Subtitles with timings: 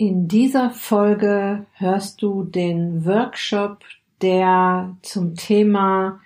[0.00, 3.84] In dieser Folge hörst du den Workshop,
[4.22, 6.20] der zum Thema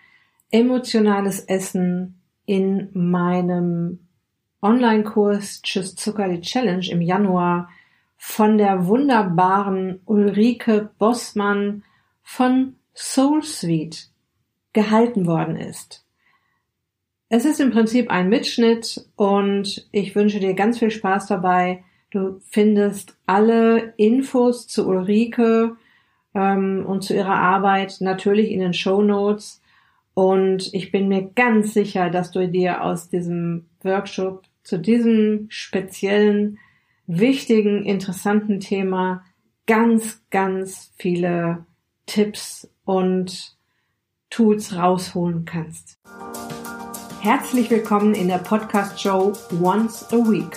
[0.53, 3.99] emotionales Essen in meinem
[4.63, 7.68] Online-Kurs Tschüss Zucker die Challenge im Januar
[8.16, 11.82] von der wunderbaren Ulrike Bossmann
[12.22, 14.09] von Soul Suite
[14.72, 16.06] gehalten worden ist.
[17.29, 21.82] Es ist im Prinzip ein Mitschnitt und ich wünsche dir ganz viel Spaß dabei,
[22.15, 25.77] Du findest alle Infos zu Ulrike
[26.33, 29.61] ähm, und zu ihrer Arbeit natürlich in den Show Notes.
[30.15, 36.61] Und ich bin mir ganz sicher, dass du dir aus diesem Workshop zu diesem speziellen,
[37.09, 39.24] wichtigen, interessanten Thema
[39.66, 41.66] ganz, ganz viele
[42.07, 43.57] Tipps und
[44.30, 45.99] Tools rausholen kannst.
[47.23, 50.57] Herzlich willkommen in der Podcast Show Once a Week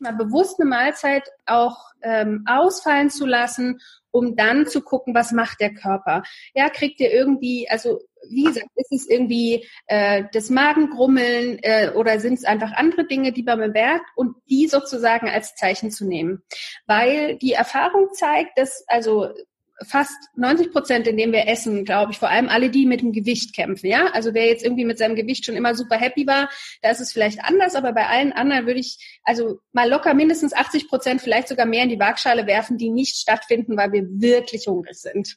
[0.00, 5.60] Mal bewusst eine Mahlzeit auch ähm, ausfallen zu lassen, um dann zu gucken, was macht
[5.60, 6.22] der Körper.
[6.54, 12.20] Ja, kriegt ihr irgendwie, also wie gesagt, ist es irgendwie äh, das Magengrummeln äh, oder
[12.20, 16.42] sind es einfach andere Dinge, die man bemerkt und die sozusagen als Zeichen zu nehmen.
[16.86, 19.28] Weil die Erfahrung zeigt, dass also
[19.86, 23.12] fast 90 Prozent, in dem wir essen, glaube ich, vor allem alle, die mit dem
[23.12, 23.86] Gewicht kämpfen.
[23.86, 26.50] Ja, also wer jetzt irgendwie mit seinem Gewicht schon immer super happy war,
[26.82, 30.52] da ist es vielleicht anders, aber bei allen anderen würde ich also mal locker mindestens
[30.52, 34.66] 80 Prozent, vielleicht sogar mehr in die Waagschale werfen, die nicht stattfinden, weil wir wirklich
[34.66, 35.36] hungrig sind.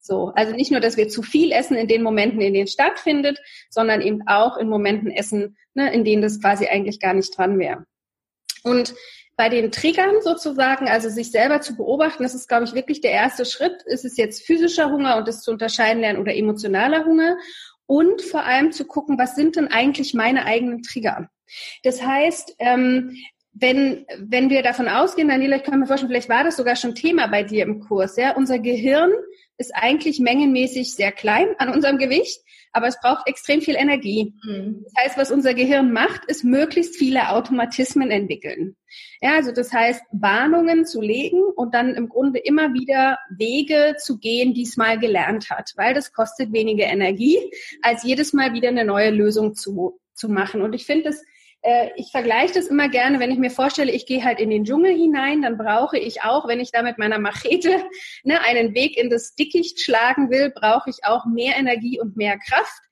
[0.00, 2.72] So, also nicht nur, dass wir zu viel essen in den Momenten, in denen es
[2.72, 3.38] stattfindet,
[3.70, 7.58] sondern eben auch in Momenten essen, ne, in denen das quasi eigentlich gar nicht dran
[7.58, 7.84] wäre.
[8.64, 8.94] Und
[9.42, 13.10] bei den Triggern sozusagen, also sich selber zu beobachten, das ist, glaube ich, wirklich der
[13.10, 13.82] erste Schritt.
[13.86, 17.36] Ist es jetzt physischer Hunger und das zu unterscheiden lernen oder emotionaler Hunger?
[17.86, 21.28] Und vor allem zu gucken, was sind denn eigentlich meine eigenen Trigger?
[21.82, 23.16] Das heißt, ähm,
[23.52, 26.94] wenn, wenn wir davon ausgehen, Daniela, ich kann mir vorstellen, vielleicht war das sogar schon
[26.94, 29.10] Thema bei dir im Kurs, ja, unser Gehirn
[29.58, 34.34] ist eigentlich mengenmäßig sehr klein an unserem Gewicht, aber es braucht extrem viel Energie.
[34.44, 34.84] Mhm.
[34.84, 38.76] Das heißt, was unser Gehirn macht, ist möglichst viele Automatismen entwickeln.
[39.20, 44.18] Ja, also das heißt, Warnungen zu legen und dann im Grunde immer wieder Wege zu
[44.18, 47.38] gehen, die es mal gelernt hat, weil das kostet weniger Energie,
[47.82, 50.62] als jedes Mal wieder eine neue Lösung zu, zu machen.
[50.62, 51.22] Und ich finde es
[51.96, 54.92] ich vergleiche das immer gerne, wenn ich mir vorstelle, ich gehe halt in den Dschungel
[54.94, 57.84] hinein, dann brauche ich auch, wenn ich da mit meiner Machete
[58.24, 62.38] ne, einen Weg in das Dickicht schlagen will, brauche ich auch mehr Energie und mehr
[62.38, 62.82] Kraft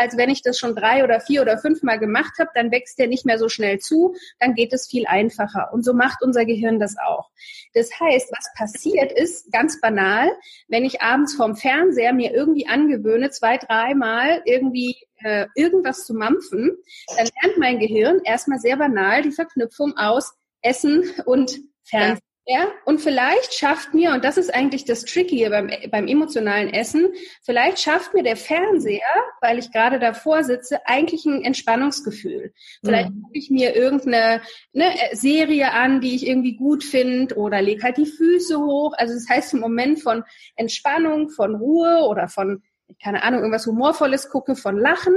[0.00, 3.06] als wenn ich das schon drei oder vier oder fünfmal gemacht habe, dann wächst der
[3.06, 5.70] nicht mehr so schnell zu, dann geht es viel einfacher.
[5.72, 7.30] Und so macht unser Gehirn das auch.
[7.74, 10.30] Das heißt, was passiert ist, ganz banal,
[10.68, 16.76] wenn ich abends vorm Fernseher mir irgendwie angewöhne, zwei, dreimal irgendwie äh, irgendwas zu mampfen,
[17.16, 20.32] dann lernt mein Gehirn erstmal sehr banal die Verknüpfung aus
[20.62, 22.20] Essen und Fernsehen.
[22.46, 27.12] Ja, und vielleicht schafft mir, und das ist eigentlich das Tricky beim, beim emotionalen Essen,
[27.42, 29.00] vielleicht schafft mir der Fernseher,
[29.40, 32.52] weil ich gerade davor sitze, eigentlich ein Entspannungsgefühl.
[32.82, 33.22] Vielleicht mhm.
[33.22, 34.40] gucke ich mir irgendeine
[34.72, 38.94] ne, Serie an, die ich irgendwie gut finde, oder lege halt die Füße hoch.
[38.96, 40.24] Also das heißt, im Moment von
[40.56, 42.64] Entspannung, von Ruhe oder von
[43.02, 45.14] keine Ahnung, irgendwas Humorvolles gucke von Lachen,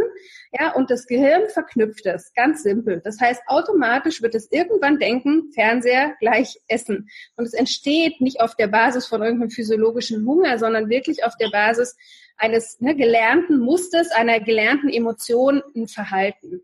[0.57, 3.01] ja, und das Gehirn verknüpft es, ganz simpel.
[3.03, 7.09] Das heißt, automatisch wird es irgendwann denken, Fernseher gleich Essen.
[7.35, 11.49] Und es entsteht nicht auf der Basis von irgendeinem physiologischen Hunger, sondern wirklich auf der
[11.49, 11.95] Basis
[12.37, 16.61] eines ne, gelernten Musters, einer gelernten Emotion, ein Verhalten.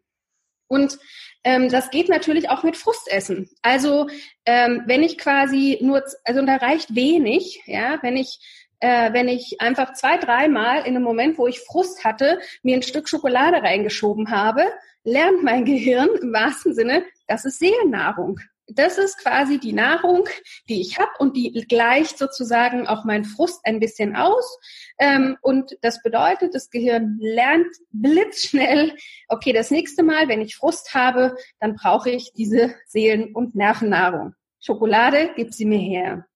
[0.67, 0.99] Und
[1.43, 3.49] ähm, das geht natürlich auch mit Frustessen.
[3.63, 4.07] Also
[4.45, 8.39] ähm, wenn ich quasi nur, also da reicht wenig, ja, wenn ich
[8.79, 12.83] äh, wenn ich einfach zwei, dreimal in einem Moment, wo ich Frust hatte, mir ein
[12.83, 14.65] Stück Schokolade reingeschoben habe,
[15.03, 18.39] lernt mein Gehirn im wahrsten Sinne, das ist Seelennahrung.
[18.71, 20.29] Das ist quasi die Nahrung,
[20.69, 24.59] die ich habe und die gleicht sozusagen auch meinen Frust ein bisschen aus.
[24.99, 28.95] Ähm, und das bedeutet, das Gehirn lernt blitzschnell,
[29.27, 34.35] okay, das nächste Mal, wenn ich Frust habe, dann brauche ich diese Seelen- und Nervennahrung.
[34.59, 36.27] Schokolade, gib sie mir her.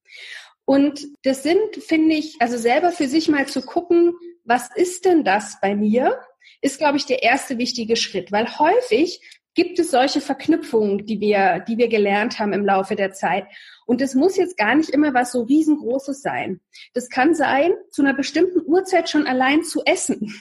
[0.64, 4.14] Und das sind, finde ich, also selber für sich mal zu gucken,
[4.44, 6.18] was ist denn das bei mir,
[6.60, 9.20] ist, glaube ich, der erste wichtige Schritt, weil häufig
[9.54, 13.44] gibt es solche Verknüpfungen, die wir, die wir gelernt haben im Laufe der Zeit.
[13.86, 16.60] Und das muss jetzt gar nicht immer was so riesengroßes sein.
[16.92, 20.34] Das kann sein, zu einer bestimmten Uhrzeit schon allein zu essen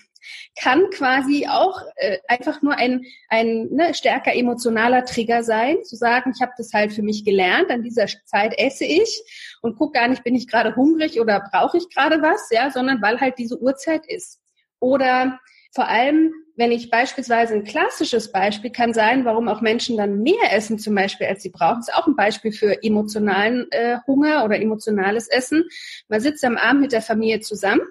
[0.61, 6.33] kann quasi auch äh, einfach nur ein, ein ne, stärker emotionaler Trigger sein, zu sagen,
[6.35, 9.23] ich habe das halt für mich gelernt, an dieser Zeit esse ich
[9.61, 13.01] und guck gar nicht, bin ich gerade hungrig oder brauche ich gerade was, ja, sondern
[13.01, 14.39] weil halt diese Uhrzeit ist.
[14.79, 15.39] Oder
[15.73, 20.51] vor allem, wenn ich beispielsweise ein klassisches Beispiel kann sein, warum auch Menschen dann mehr
[20.51, 24.61] essen zum Beispiel, als sie brauchen, ist auch ein Beispiel für emotionalen äh, Hunger oder
[24.61, 25.63] emotionales Essen.
[26.09, 27.81] Man sitzt am Abend mit der Familie zusammen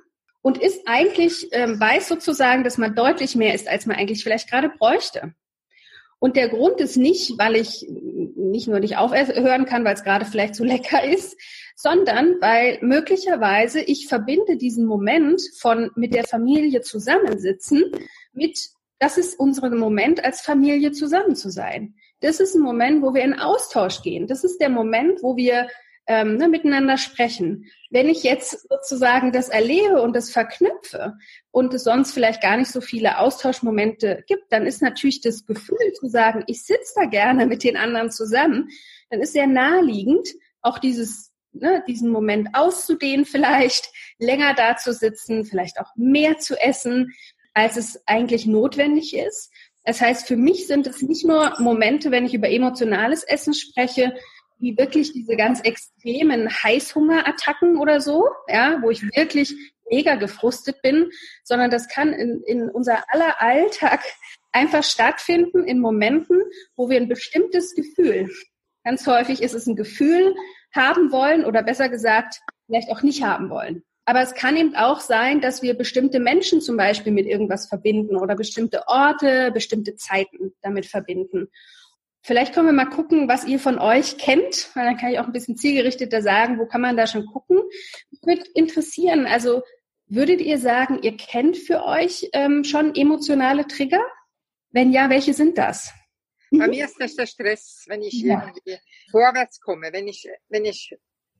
[0.42, 4.50] und ist eigentlich, ähm, weiß sozusagen, dass man deutlich mehr ist, als man eigentlich vielleicht
[4.50, 5.34] gerade bräuchte.
[6.18, 10.24] Und der Grund ist nicht, weil ich nicht nur nicht aufhören kann, weil es gerade
[10.24, 11.36] vielleicht zu lecker ist,
[11.74, 17.84] sondern weil möglicherweise ich verbinde diesen Moment von mit der Familie zusammensitzen
[18.32, 21.94] mit, das ist unser Moment als Familie zusammen zu sein.
[22.20, 24.28] Das ist ein Moment, wo wir in Austausch gehen.
[24.28, 25.66] Das ist der Moment, wo wir
[26.06, 27.66] ähm, ne, miteinander sprechen.
[27.90, 31.14] Wenn ich jetzt sozusagen das erlebe und das verknüpfe
[31.50, 35.92] und es sonst vielleicht gar nicht so viele Austauschmomente gibt, dann ist natürlich das Gefühl
[35.94, 38.68] zu sagen, ich sitze da gerne mit den anderen zusammen,
[39.10, 40.28] dann ist sehr naheliegend,
[40.60, 46.58] auch dieses, ne, diesen Moment auszudehnen vielleicht, länger da zu sitzen, vielleicht auch mehr zu
[46.60, 47.12] essen,
[47.54, 49.52] als es eigentlich notwendig ist.
[49.84, 54.14] Das heißt, für mich sind es nicht nur Momente, wenn ich über emotionales Essen spreche,
[54.62, 59.54] wie wirklich diese ganz extremen Heißhungerattacken oder so, ja, wo ich wirklich
[59.90, 61.10] mega gefrustet bin,
[61.42, 64.00] sondern das kann in, in unser aller Alltag
[64.52, 66.40] einfach stattfinden in Momenten,
[66.76, 68.30] wo wir ein bestimmtes Gefühl,
[68.84, 70.34] ganz häufig ist es ein Gefühl,
[70.74, 73.82] haben wollen oder besser gesagt, vielleicht auch nicht haben wollen.
[74.04, 78.16] Aber es kann eben auch sein, dass wir bestimmte Menschen zum Beispiel mit irgendwas verbinden
[78.16, 81.48] oder bestimmte Orte, bestimmte Zeiten damit verbinden.
[82.24, 85.26] Vielleicht können wir mal gucken, was ihr von euch kennt, weil dann kann ich auch
[85.26, 87.60] ein bisschen zielgerichteter sagen, wo kann man da schon gucken.
[88.10, 89.62] Mich würde interessieren, also
[90.06, 94.04] würdet ihr sagen, ihr kennt für euch ähm, schon emotionale Trigger?
[94.70, 95.92] Wenn ja, welche sind das?
[96.50, 98.40] Bei mir ist das der Stress, wenn ich ja.
[98.46, 98.78] irgendwie
[99.10, 100.94] vorwärts komme, wenn ich, wenn ich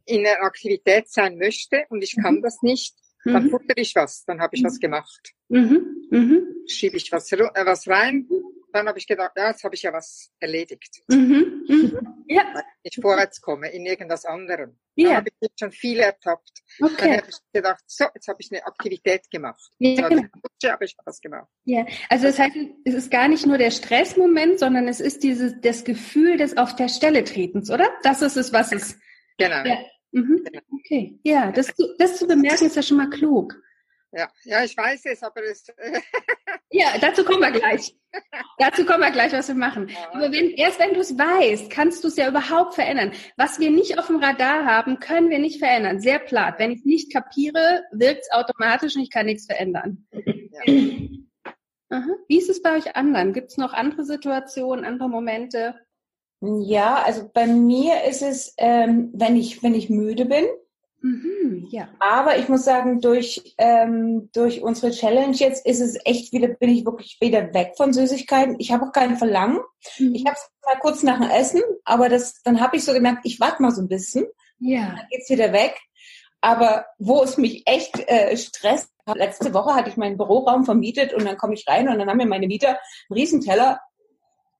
[0.06, 2.43] in einer Aktivität sein möchte und ich kann mhm.
[2.43, 2.94] das nicht,
[3.25, 3.51] dann mhm.
[3.51, 5.33] futter ich was, dann habe ich was gemacht.
[5.49, 6.09] Mhm.
[6.11, 6.47] Mhm.
[6.69, 8.29] Schiebe ich was, äh, was rein
[8.73, 11.03] dann habe ich gedacht, ja, jetzt habe ich ja was erledigt.
[11.09, 12.25] Mhm, mhm.
[12.27, 12.43] Ja.
[12.83, 14.79] Ich vorwärts komme in irgendwas anderem.
[14.95, 15.09] Ja.
[15.09, 16.63] Dann habe ich schon viel ertappt.
[16.81, 16.95] Okay.
[16.99, 19.71] Dann habe ich gedacht, so, jetzt habe ich eine Aktivität gemacht.
[19.79, 20.23] Ja, genau.
[20.65, 21.49] habe ich was gemacht.
[21.65, 25.55] Ja, also das heißt, es ist gar nicht nur der Stressmoment, sondern es ist dieses,
[25.61, 27.89] das Gefühl des auf der Stelle tretens, oder?
[28.03, 28.99] Das ist es, was es.
[29.39, 29.65] Genau.
[29.65, 29.79] Ja.
[30.12, 30.44] Mhm.
[30.44, 30.62] genau.
[30.70, 31.19] Okay.
[31.25, 33.55] Ja, das, das zu bemerken ist ja schon mal klug.
[34.14, 35.67] Ja, ja, ich weiß es, aber es.
[36.70, 37.97] ja, dazu kommen wir gleich.
[38.59, 39.88] Dazu kommen wir gleich, was wir machen.
[39.88, 40.12] Ja.
[40.12, 43.12] Aber wenn, erst wenn du es weißt, kannst du es ja überhaupt verändern.
[43.38, 46.00] Was wir nicht auf dem Radar haben, können wir nicht verändern.
[46.00, 46.56] Sehr platt.
[46.59, 50.06] Wenn ich es nicht kapiere, wirkt es automatisch und ich kann nichts verändern.
[50.12, 52.05] Ja.
[52.29, 53.32] Wie ist es bei euch anderen?
[53.32, 55.75] Gibt es noch andere Situationen, andere Momente?
[56.43, 60.47] Ja, also bei mir ist es, ähm, wenn ich wenn ich müde bin,
[61.03, 61.89] Mhm, ja.
[61.99, 66.71] Aber ich muss sagen, durch, ähm, durch unsere Challenge jetzt ist es echt wieder, bin
[66.71, 68.56] ich wirklich wieder weg von Süßigkeiten.
[68.61, 69.59] Ich habe auch keinen Verlangen.
[69.99, 70.15] Mhm.
[70.15, 73.23] Ich habe es mal kurz nach dem Essen, aber das, dann habe ich so gemerkt,
[73.25, 74.27] ich warte mal so ein bisschen.
[74.61, 74.95] Ja.
[74.97, 75.77] Dann geht's wieder weg.
[76.41, 81.25] Aber wo es mich echt äh, stresst, letzte Woche hatte ich meinen Büroraum vermietet und
[81.25, 82.78] dann komme ich rein und dann haben mir meine Mieter einen
[83.19, 83.81] Riesenteller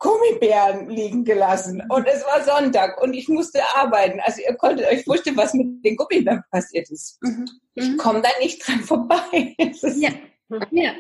[0.02, 1.82] Gummibären liegen gelassen.
[1.88, 4.21] Und es war Sonntag und ich musste arbeiten.
[4.21, 7.23] Also ihr konntet euch vorstellen, was mit den Gummibären passiert ist.
[7.23, 7.49] Mhm.
[7.75, 7.97] Ich mhm.
[7.99, 9.54] komme da nicht dran vorbei.
[9.97, 10.11] ja.
[10.71, 10.92] Ja,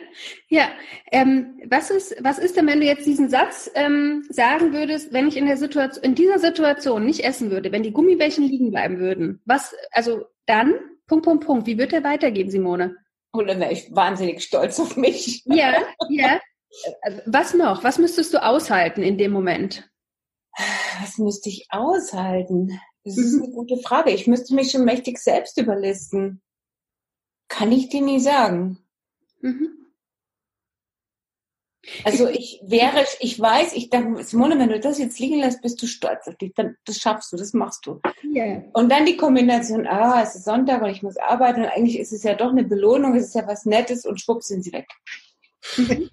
[0.48, 0.68] ja.
[1.10, 5.28] Ähm, was ist, was ist denn, wenn du jetzt diesen Satz ähm, sagen würdest, wenn
[5.28, 8.98] ich in der Situation, in dieser Situation nicht essen würde, wenn die Gummibärchen liegen bleiben
[8.98, 9.42] würden?
[9.44, 10.74] Was, also dann,
[11.06, 11.66] Punkt, Punkt, Punkt.
[11.66, 12.96] Wie wird der weitergehen, Simone?
[13.32, 15.42] Und dann wäre ich wahnsinnig stolz auf mich.
[15.44, 15.74] Ja,
[16.08, 16.40] ja.
[17.26, 17.84] Was noch?
[17.84, 19.90] Was müsstest du aushalten in dem Moment?
[21.00, 22.80] Was müsste ich aushalten?
[23.04, 23.42] Das ist mhm.
[23.44, 24.10] eine gute Frage.
[24.10, 26.40] Ich müsste mich schon mächtig selbst überlisten.
[27.48, 28.78] Kann ich dir nie sagen.
[29.40, 29.82] Mhm.
[32.04, 35.82] Also ich wäre, ich weiß, ich denke, Simone, wenn du das jetzt liegen lässt, bist
[35.82, 36.52] du stolz auf dich.
[36.54, 38.00] Dann, das schaffst du, das machst du.
[38.24, 38.62] Yeah.
[38.72, 42.12] Und dann die Kombination, ah, es ist Sonntag und ich muss arbeiten und eigentlich ist
[42.12, 44.88] es ja doch eine Belohnung, es ist ja was Nettes und schwupp sind sie weg.
[45.76, 46.08] Mhm.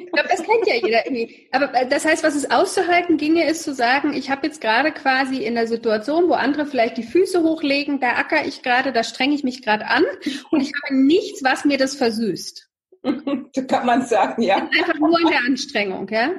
[0.00, 1.48] Ich glaube, das kennt ja jeder irgendwie.
[1.52, 4.92] Aber äh, das heißt, was es auszuhalten ginge, ist zu sagen, ich habe jetzt gerade
[4.92, 9.04] quasi in der Situation, wo andere vielleicht die Füße hochlegen, da acker ich gerade, da
[9.04, 10.04] strenge ich mich gerade an
[10.50, 12.68] und ich habe nichts, was mir das versüßt.
[13.54, 14.56] So kann man sagen, ja.
[14.56, 16.30] Einfach nur in der Anstrengung, ja?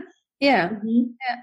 [0.43, 0.71] Ja.
[0.83, 1.17] Mhm.
[1.21, 1.37] ja.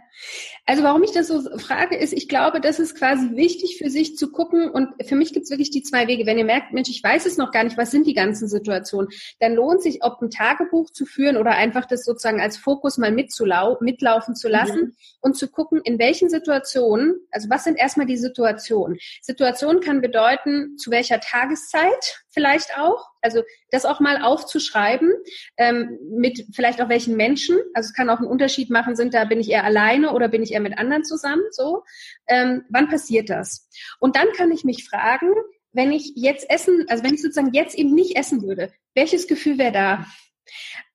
[0.67, 4.19] Also warum ich das so frage, ist, ich glaube, das ist quasi wichtig für sich
[4.19, 6.27] zu gucken und für mich gibt es wirklich die zwei Wege.
[6.27, 9.09] Wenn ihr merkt, Mensch, ich weiß es noch gar nicht, was sind die ganzen Situationen,
[9.39, 13.11] dann lohnt sich, ob ein Tagebuch zu führen oder einfach das sozusagen als Fokus mal
[13.11, 14.95] mitlaufen zu lassen mhm.
[15.23, 18.99] und zu gucken, in welchen Situationen, also was sind erstmal die Situationen?
[19.23, 25.13] Situation kann bedeuten, zu welcher Tageszeit vielleicht auch, also das auch mal aufzuschreiben,
[25.57, 27.59] ähm, mit vielleicht auch welchen Menschen.
[27.75, 30.43] Also es kann auch einen Unterschied machen, sind da, bin ich eher alleine oder bin
[30.43, 31.83] ich eher mit anderen zusammen, so.
[32.27, 33.69] Ähm, wann passiert das?
[33.99, 35.33] Und dann kann ich mich fragen,
[35.73, 39.59] wenn ich jetzt essen, also wenn ich sozusagen jetzt eben nicht essen würde, welches Gefühl
[39.59, 40.07] wäre da?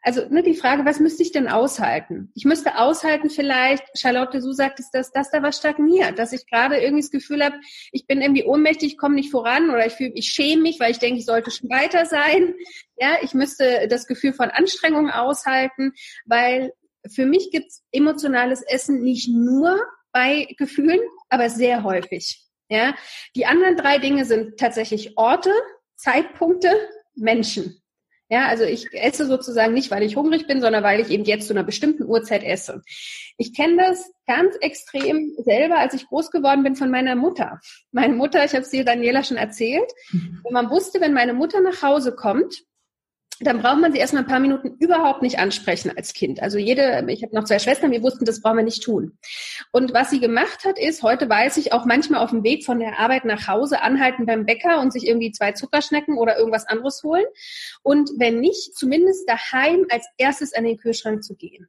[0.01, 2.31] Also ne, die Frage, was müsste ich denn aushalten?
[2.35, 6.77] Ich müsste aushalten vielleicht, Charlotte, du sagtest, dass, dass da was stagniert, dass ich gerade
[6.77, 7.55] irgendwie das Gefühl habe,
[7.91, 10.91] ich bin irgendwie ohnmächtig, ich komme nicht voran oder ich fühle, ich schäme mich, weil
[10.91, 12.53] ich denke, ich sollte schon weiter sein.
[12.97, 15.93] Ja, ich müsste das Gefühl von Anstrengung aushalten,
[16.25, 16.71] weil
[17.11, 19.79] für mich gibt's emotionales Essen nicht nur
[20.11, 22.41] bei Gefühlen, aber sehr häufig.
[22.69, 22.95] Ja,
[23.35, 25.51] die anderen drei Dinge sind tatsächlich Orte,
[25.95, 26.71] Zeitpunkte,
[27.15, 27.81] Menschen.
[28.29, 31.47] Ja, also ich esse sozusagen nicht, weil ich hungrig bin, sondern weil ich eben jetzt
[31.47, 32.81] zu einer bestimmten Uhrzeit esse.
[33.37, 37.59] Ich kenne das ganz extrem selber, als ich groß geworden bin von meiner Mutter.
[37.91, 40.41] Meine Mutter, ich habe es dir Daniela schon erzählt, mhm.
[40.43, 42.63] wenn man wusste, wenn meine Mutter nach Hause kommt,
[43.41, 46.41] dann braucht man sie erstmal ein paar Minuten überhaupt nicht ansprechen als Kind.
[46.41, 49.17] Also jede, ich habe noch zwei Schwestern, wir wussten, das brauchen wir nicht tun.
[49.71, 52.79] Und was sie gemacht hat, ist, heute weiß ich, auch manchmal auf dem Weg von
[52.79, 57.03] der Arbeit nach Hause anhalten beim Bäcker und sich irgendwie zwei Zuckerschnecken oder irgendwas anderes
[57.03, 57.25] holen.
[57.83, 61.67] Und wenn nicht, zumindest daheim als erstes an den Kühlschrank zu gehen.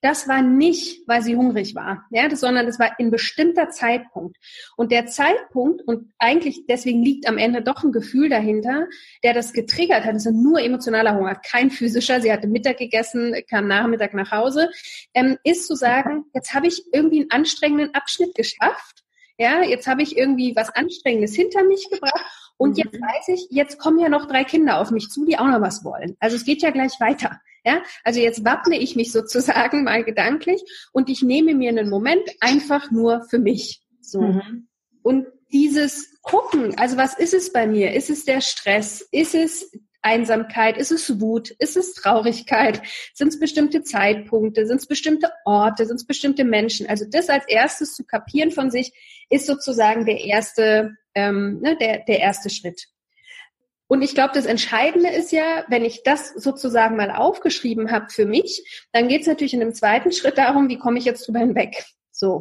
[0.00, 4.36] Das war nicht, weil sie hungrig war, ja, das, sondern das war in bestimmter Zeitpunkt.
[4.76, 8.86] Und der Zeitpunkt, und eigentlich deswegen liegt am Ende doch ein Gefühl dahinter,
[9.22, 12.20] der das getriggert hat, ist nur emotionaler Hunger, kein physischer.
[12.20, 14.70] Sie hatte Mittag gegessen, kam Nachmittag nach Hause,
[15.14, 19.04] ähm, ist zu sagen, jetzt habe ich irgendwie einen anstrengenden Abschnitt geschafft.
[19.38, 23.02] Ja, jetzt habe ich irgendwie was Anstrengendes hinter mich gebracht und jetzt mhm.
[23.02, 25.84] weiß ich, jetzt kommen ja noch drei Kinder auf mich zu, die auch noch was
[25.84, 26.16] wollen.
[26.20, 27.40] Also es geht ja gleich weiter.
[27.64, 32.28] Ja, also jetzt wappne ich mich sozusagen mal gedanklich und ich nehme mir einen Moment
[32.40, 33.82] einfach nur für mich.
[34.00, 34.20] So.
[34.20, 34.68] Mhm.
[35.02, 37.92] Und dieses Gucken, also was ist es bei mir?
[37.92, 39.06] Ist es der Stress?
[39.12, 39.70] Ist es
[40.02, 40.76] Einsamkeit?
[40.76, 41.50] Ist es Wut?
[41.50, 42.82] Ist es Traurigkeit?
[43.14, 44.66] Sind es bestimmte Zeitpunkte?
[44.66, 45.86] Sind es bestimmte Orte?
[45.86, 46.88] Sind es bestimmte Menschen?
[46.88, 48.92] Also das als erstes zu kapieren von sich
[49.30, 52.88] ist sozusagen der erste, ähm, ne, der, der erste Schritt.
[53.92, 58.24] Und ich glaube, das Entscheidende ist ja, wenn ich das sozusagen mal aufgeschrieben habe für
[58.24, 61.40] mich, dann geht es natürlich in einem zweiten Schritt darum, wie komme ich jetzt drüber
[61.40, 61.84] hinweg.
[62.10, 62.40] So.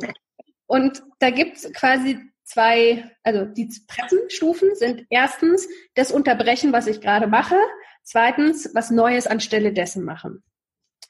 [0.65, 7.01] Und da gibt es quasi zwei, also die Pressenstufen sind erstens das Unterbrechen, was ich
[7.01, 7.57] gerade mache,
[8.01, 10.43] zweitens was Neues anstelle dessen machen.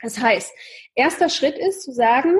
[0.02, 0.52] Das heißt,
[0.96, 2.34] erster Schritt ist zu sagen,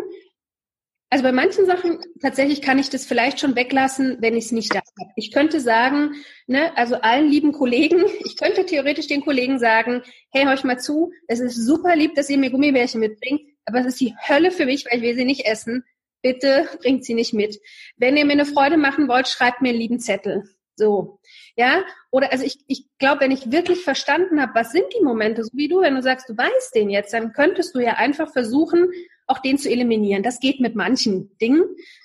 [1.12, 4.74] also bei manchen Sachen tatsächlich kann ich das vielleicht schon weglassen, wenn ich es nicht
[4.74, 5.12] da habe.
[5.18, 6.16] Ich könnte sagen,
[6.48, 10.80] ne, also allen lieben Kollegen, ich könnte theoretisch den Kollegen sagen, hey, hör euch mal
[10.80, 14.52] zu, es ist super lieb, dass ihr mir Gummibärchen mitbringt, aber es ist die Hölle
[14.52, 15.84] für mich, weil ich will sie nicht essen.
[16.22, 17.60] Bitte bringt sie nicht mit.
[17.98, 20.44] Wenn ihr mir eine Freude machen wollt, schreibt mir einen lieben Zettel.
[20.78, 21.20] So.
[21.58, 25.44] Ja, oder also ich, ich glaube, wenn ich wirklich verstanden habe, was sind die Momente,
[25.44, 28.32] so wie du, wenn du sagst, du weißt den jetzt, dann könntest du ja einfach
[28.32, 28.90] versuchen,
[29.32, 30.24] auch den zu eliminieren.
[30.24, 31.64] Das geht mit manchen Dingen,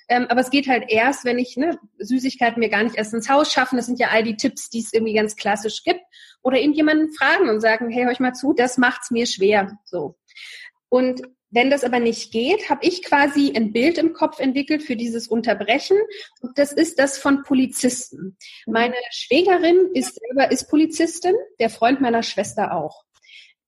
[0.09, 3.29] ähm, aber es geht halt erst, wenn ich ne, Süßigkeiten mir gar nicht erst ins
[3.29, 3.75] Haus schaffen.
[3.75, 6.01] Das sind ja all die Tipps, die es irgendwie ganz klassisch gibt.
[6.41, 9.77] Oder eben jemanden fragen und sagen, hey, hör ich mal zu, das macht's mir schwer.
[9.85, 10.15] So.
[10.89, 14.95] Und wenn das aber nicht geht, habe ich quasi ein Bild im Kopf entwickelt für
[14.95, 15.97] dieses Unterbrechen.
[16.41, 18.37] Und das ist das von Polizisten.
[18.65, 23.03] Meine Schwägerin ist selber ist Polizistin, der Freund meiner Schwester auch.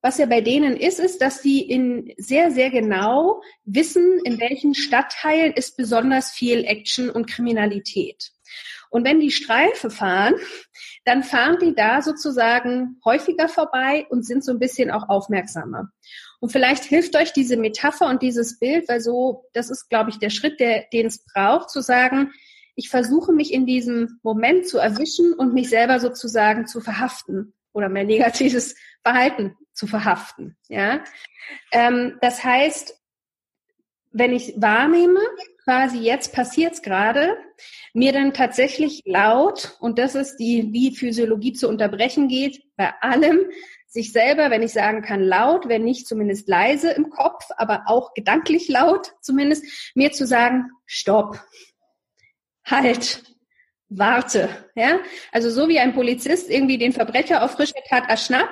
[0.01, 4.73] Was ja bei denen ist, ist, dass sie in sehr, sehr genau wissen, in welchen
[4.73, 8.31] Stadtteilen ist besonders viel Action und Kriminalität.
[8.89, 10.35] Und wenn die Streife fahren,
[11.05, 15.89] dann fahren die da sozusagen häufiger vorbei und sind so ein bisschen auch aufmerksamer.
[16.39, 20.19] Und vielleicht hilft euch diese Metapher und dieses Bild, weil so, das ist, glaube ich,
[20.19, 22.31] der Schritt, der, den es braucht, zu sagen,
[22.75, 27.89] ich versuche mich in diesem Moment zu erwischen und mich selber sozusagen zu verhaften oder
[27.89, 30.57] mein negatives Verhalten zu verhaften.
[30.67, 31.03] Ja,
[31.71, 32.95] ähm, das heißt,
[34.11, 35.21] wenn ich wahrnehme,
[35.63, 37.37] quasi jetzt passiert's gerade,
[37.93, 43.39] mir dann tatsächlich laut und das ist die, wie Physiologie zu unterbrechen geht, bei allem
[43.87, 48.13] sich selber, wenn ich sagen kann, laut, wenn nicht zumindest leise im Kopf, aber auch
[48.13, 51.39] gedanklich laut zumindest, mir zu sagen, stopp,
[52.65, 53.23] halt,
[53.89, 54.49] warte.
[54.75, 54.99] Ja,
[55.31, 58.05] also so wie ein Polizist irgendwie den Verbrecher auf frische Tat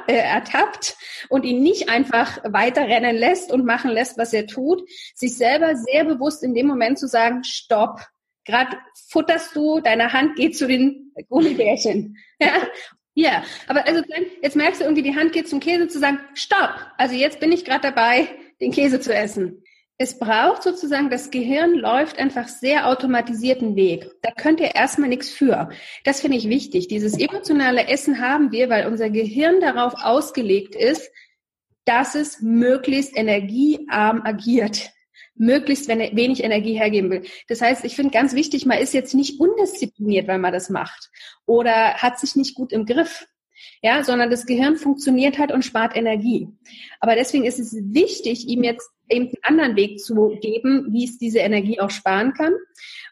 [0.07, 0.97] äh, ertappt
[1.29, 6.05] und ihn nicht einfach weiterrennen lässt und machen lässt, was er tut, sich selber sehr
[6.05, 8.01] bewusst in dem Moment zu sagen, stopp.
[8.45, 8.77] Gerade
[9.09, 12.17] futterst du, deine Hand geht zu den Gummibärchen.
[12.39, 12.51] Ja,
[13.15, 14.03] ja, aber also
[14.43, 16.75] jetzt merkst du irgendwie, die Hand geht zum Käse zu sagen, stopp.
[16.97, 18.27] Also jetzt bin ich gerade dabei,
[18.61, 19.63] den Käse zu essen.
[19.99, 24.11] Es braucht sozusagen, das Gehirn läuft einfach sehr automatisierten Weg.
[24.21, 25.69] Da könnt ihr erstmal nichts für.
[26.03, 26.87] Das finde ich wichtig.
[26.87, 31.09] Dieses emotionale Essen haben wir, weil unser Gehirn darauf ausgelegt ist,
[31.85, 34.91] dass es möglichst energiearm agiert
[35.39, 37.23] möglichst wenig Energie hergeben will.
[37.47, 41.09] Das heißt, ich finde ganz wichtig, man ist jetzt nicht undiszipliniert, weil man das macht
[41.45, 43.27] oder hat sich nicht gut im Griff.
[43.81, 46.47] Ja, sondern das Gehirn funktioniert halt und spart Energie.
[46.99, 51.17] Aber deswegen ist es wichtig, ihm jetzt eben einen anderen Weg zu geben, wie es
[51.17, 52.53] diese Energie auch sparen kann.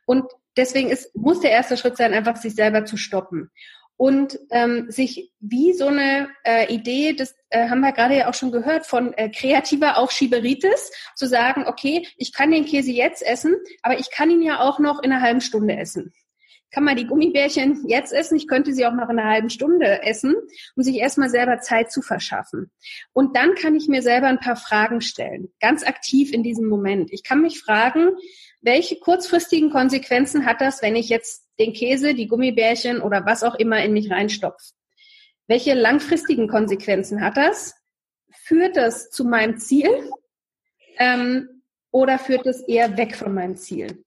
[0.06, 0.26] Und
[0.58, 3.52] deswegen ist, muss der erste Schritt sein, einfach sich selber zu stoppen
[3.98, 8.34] und ähm, sich wie so eine äh, Idee, das äh, haben wir gerade ja auch
[8.34, 13.56] schon gehört, von äh, kreativer Aufschieberitis, zu sagen, okay, ich kann den Käse jetzt essen,
[13.84, 16.14] aber ich kann ihn ja auch noch in einer halben Stunde essen.
[16.72, 20.04] Kann man die Gummibärchen jetzt essen, ich könnte sie auch noch in einer halben Stunde
[20.04, 20.36] essen,
[20.76, 22.70] um sich erstmal selber Zeit zu verschaffen.
[23.14, 27.14] Und dann kann ich mir selber ein paar Fragen stellen, ganz aktiv in diesem Moment.
[27.14, 28.10] Ich kann mich fragen,
[28.62, 33.56] welche kurzfristigen Konsequenzen hat das, wenn ich jetzt den Käse, die Gummibärchen oder was auch
[33.56, 34.74] immer in mich reinstopfe?
[35.48, 37.76] Welche langfristigen Konsequenzen hat das?
[38.32, 40.10] Führt das zu meinem Ziel
[40.98, 44.05] ähm, oder führt es eher weg von meinem Ziel?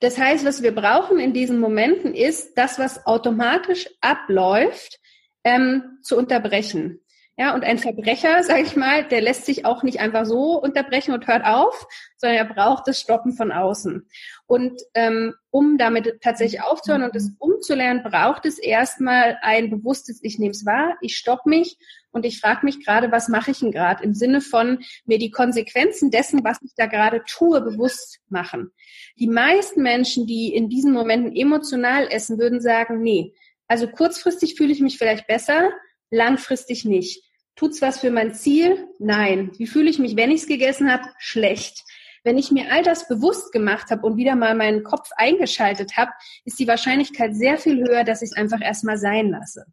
[0.00, 4.98] Das heißt, was wir brauchen in diesen Momenten ist, das, was automatisch abläuft,
[5.44, 7.00] ähm, zu unterbrechen.
[7.38, 11.12] Ja, und ein Verbrecher, sage ich mal, der lässt sich auch nicht einfach so unterbrechen
[11.12, 14.08] und hört auf, sondern er braucht das Stoppen von außen.
[14.46, 20.38] Und ähm, um damit tatsächlich aufzuhören und das umzulernen, braucht es erstmal ein bewusstes, ich
[20.38, 21.76] nehme es wahr, ich stopp mich
[22.10, 24.02] und ich frage mich gerade, was mache ich denn gerade?
[24.02, 28.70] Im Sinne von mir die Konsequenzen dessen, was ich da gerade tue, bewusst machen.
[29.18, 33.34] Die meisten Menschen, die in diesen Momenten emotional essen, würden sagen, nee,
[33.68, 35.70] also kurzfristig fühle ich mich vielleicht besser,
[36.10, 37.25] langfristig nicht.
[37.56, 38.86] Tut's was für mein Ziel?
[38.98, 39.50] Nein.
[39.56, 41.04] Wie fühle ich mich, wenn ich es gegessen habe?
[41.18, 41.84] Schlecht.
[42.22, 46.10] Wenn ich mir all das bewusst gemacht habe und wieder mal meinen Kopf eingeschaltet habe,
[46.44, 49.64] ist die Wahrscheinlichkeit sehr viel höher, dass ich es einfach erstmal sein lasse.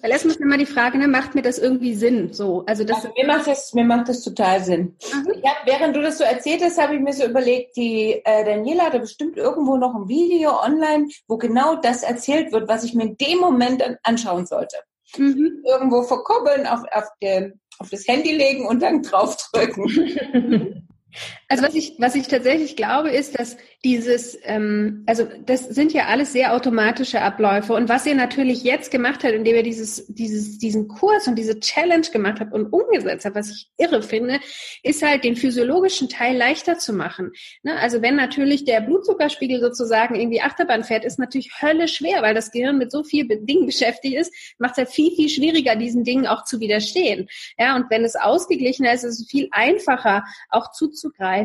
[0.00, 2.32] Weil erstmal ist immer die Frage, ne, macht mir das irgendwie Sinn?
[2.32, 3.04] So, also das.
[3.04, 4.96] Also mir macht das, mir macht das total Sinn.
[5.12, 5.32] Mhm.
[5.36, 8.44] Ich hab, während du das so erzählt hast, habe ich mir so überlegt, die äh,
[8.44, 12.94] Daniela hatte bestimmt irgendwo noch ein Video online, wo genau das erzählt wird, was ich
[12.94, 14.76] mir in dem Moment anschauen sollte
[15.18, 15.62] mhm.
[15.64, 20.82] irgendwo verkuppeln, auf, auf, der, auf das Handy legen und dann draufdrücken.
[21.48, 26.06] Also was ich, was ich tatsächlich glaube, ist, dass dieses, ähm, also das sind ja
[26.06, 27.72] alles sehr automatische Abläufe.
[27.72, 31.60] Und was ihr natürlich jetzt gemacht habt, indem ihr dieses, dieses, diesen Kurs und diese
[31.60, 34.40] Challenge gemacht habt und umgesetzt habt, was ich irre finde,
[34.82, 37.30] ist halt den physiologischen Teil leichter zu machen.
[37.62, 37.78] Ne?
[37.78, 42.50] Also wenn natürlich der Blutzuckerspiegel sozusagen irgendwie Achterbahn fährt, ist natürlich Hölle schwer, weil das
[42.50, 46.26] Gehirn mit so viel Dingen beschäftigt ist, macht es ja viel, viel schwieriger, diesen Dingen
[46.26, 47.28] auch zu widerstehen.
[47.56, 51.35] Ja, und wenn es ausgeglichener ist, ist es viel einfacher, auch zuzugreifen.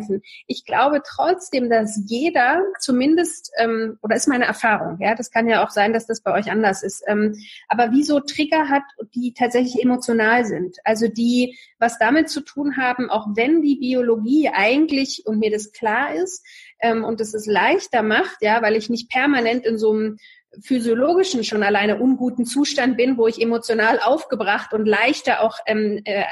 [0.47, 5.65] Ich glaube trotzdem, dass jeder zumindest, ähm, oder ist meine Erfahrung, ja, das kann ja
[5.65, 7.35] auch sein, dass das bei euch anders ist, ähm,
[7.67, 12.77] aber wie so Trigger hat, die tatsächlich emotional sind, also die was damit zu tun
[12.77, 16.45] haben, auch wenn die Biologie eigentlich, und mir das klar ist,
[16.79, 20.17] ähm, und es es leichter macht, ja, weil ich nicht permanent in so einem
[20.61, 26.23] physiologischen schon alleine unguten Zustand bin, wo ich emotional aufgebracht und leichter auch ähm, äh,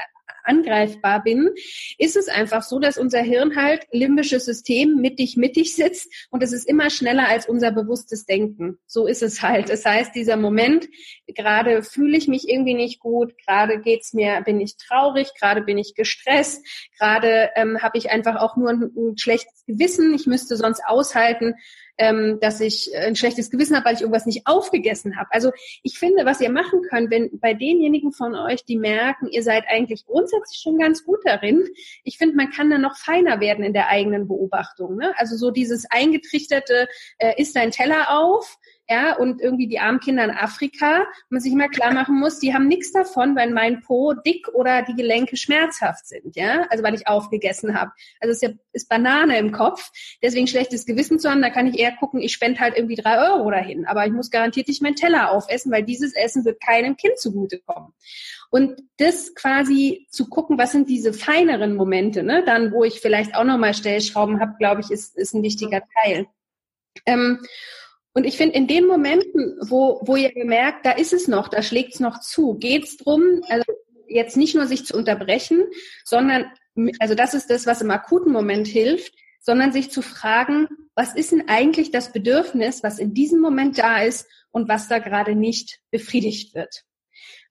[0.49, 1.49] angreifbar bin,
[1.97, 6.51] ist es einfach so, dass unser Hirn halt limbisches System mittig mittig sitzt und es
[6.51, 8.79] ist immer schneller als unser bewusstes Denken.
[8.87, 9.69] So ist es halt.
[9.69, 10.89] Das heißt, dieser Moment,
[11.27, 15.77] gerade fühle ich mich irgendwie nicht gut, gerade geht's mir, bin ich traurig, gerade bin
[15.77, 16.65] ich gestresst,
[16.97, 21.55] gerade ähm, habe ich einfach auch nur ein, ein schlechtes Gewissen, ich müsste sonst aushalten,
[21.99, 25.29] ähm, dass ich ein schlechtes Gewissen habe, weil ich irgendwas nicht aufgegessen habe.
[25.31, 25.51] Also
[25.83, 29.65] ich finde, was ihr machen könnt, wenn bei denjenigen von euch, die merken, ihr seid
[29.67, 31.67] eigentlich grundsätzlich schon ganz gut darin,
[32.03, 34.95] ich finde, man kann dann noch feiner werden in der eigenen Beobachtung.
[34.95, 35.13] Ne?
[35.17, 38.57] Also so dieses eingetrichterte, äh, ist dein Teller auf,
[38.89, 42.55] ja, und irgendwie die armen Kinder in Afrika, man sich immer klar machen muss, die
[42.55, 46.95] haben nichts davon, wenn mein Po dick oder die Gelenke schmerzhaft sind, ja, also weil
[46.95, 47.91] ich aufgegessen habe.
[48.19, 49.91] Also es ist, ja, ist Banane im Kopf,
[50.23, 53.19] deswegen schlechtes Gewissen zu haben, da kann ich eher gucken, ich spende halt irgendwie drei
[53.29, 56.97] Euro dahin, aber ich muss garantiert nicht meinen Teller aufessen, weil dieses Essen wird keinem
[56.97, 57.93] Kind zugutekommen.
[58.49, 62.43] Und das quasi zu gucken, was sind diese feineren Momente, ne?
[62.43, 66.25] dann wo ich vielleicht auch nochmal Stellschrauben habe, glaube ich, ist, ist ein wichtiger Teil.
[67.05, 67.39] Ähm,
[68.13, 71.61] Und ich finde, in den Momenten, wo, wo ihr merkt, da ist es noch, da
[71.61, 73.65] schlägt es noch zu, geht es darum, also
[74.07, 75.65] jetzt nicht nur sich zu unterbrechen,
[76.03, 76.45] sondern,
[76.99, 81.31] also das ist das, was im akuten Moment hilft, sondern sich zu fragen, was ist
[81.31, 85.79] denn eigentlich das Bedürfnis, was in diesem Moment da ist und was da gerade nicht
[85.91, 86.83] befriedigt wird.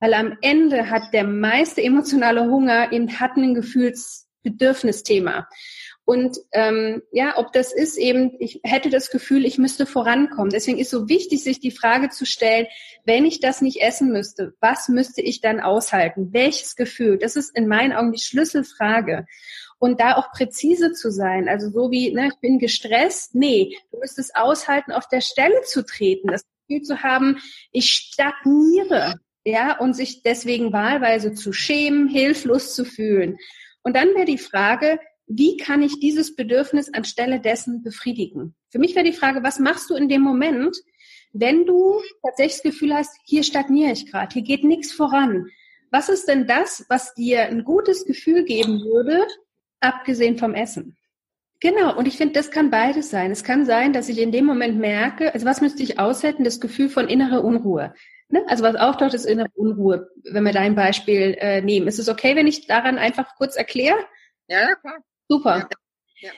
[0.01, 5.49] Weil am Ende hat der meiste emotionale Hunger eben hat ein Gefühlsbedürfnisthema.
[6.09, 10.49] Und ähm, ja, ob das ist eben, ich hätte das Gefühl, ich müsste vorankommen.
[10.49, 12.67] Deswegen ist so wichtig, sich die Frage zu stellen,
[13.05, 16.33] wenn ich das nicht essen müsste, was müsste ich dann aushalten?
[16.33, 17.19] Welches Gefühl?
[17.19, 19.27] Das ist in meinen Augen die Schlüsselfrage.
[19.79, 23.99] Und da auch präzise zu sein, also so wie, ne, ich bin gestresst, nee, du
[23.99, 27.37] müsstest aushalten, auf der Stelle zu treten, das Gefühl zu haben,
[27.71, 33.37] ich stagniere, ja, und sich deswegen wahlweise zu schämen, hilflos zu fühlen.
[33.83, 38.55] Und dann wäre die Frage, wie kann ich dieses Bedürfnis anstelle dessen befriedigen?
[38.71, 40.77] Für mich wäre die Frage, was machst du in dem Moment,
[41.33, 45.47] wenn du tatsächlich das Gefühl hast, hier stagniere ich gerade, hier geht nichts voran.
[45.91, 49.27] Was ist denn das, was dir ein gutes Gefühl geben würde,
[49.81, 50.97] abgesehen vom Essen?
[51.61, 53.31] Genau, und ich finde, das kann beides sein.
[53.31, 56.45] Es kann sein, dass ich in dem Moment merke, also was müsste ich aushalten?
[56.45, 57.95] Das Gefühl von innerer Unruhe.
[58.29, 58.45] Ne?
[58.47, 61.89] Also was auftaucht, ist innere Unruhe, wenn wir dein Beispiel äh, nehmen.
[61.89, 63.99] Ist es okay, wenn ich daran einfach kurz erkläre?
[64.47, 64.99] Ja, klar.
[65.29, 65.69] Super.
[66.21, 66.31] Ja.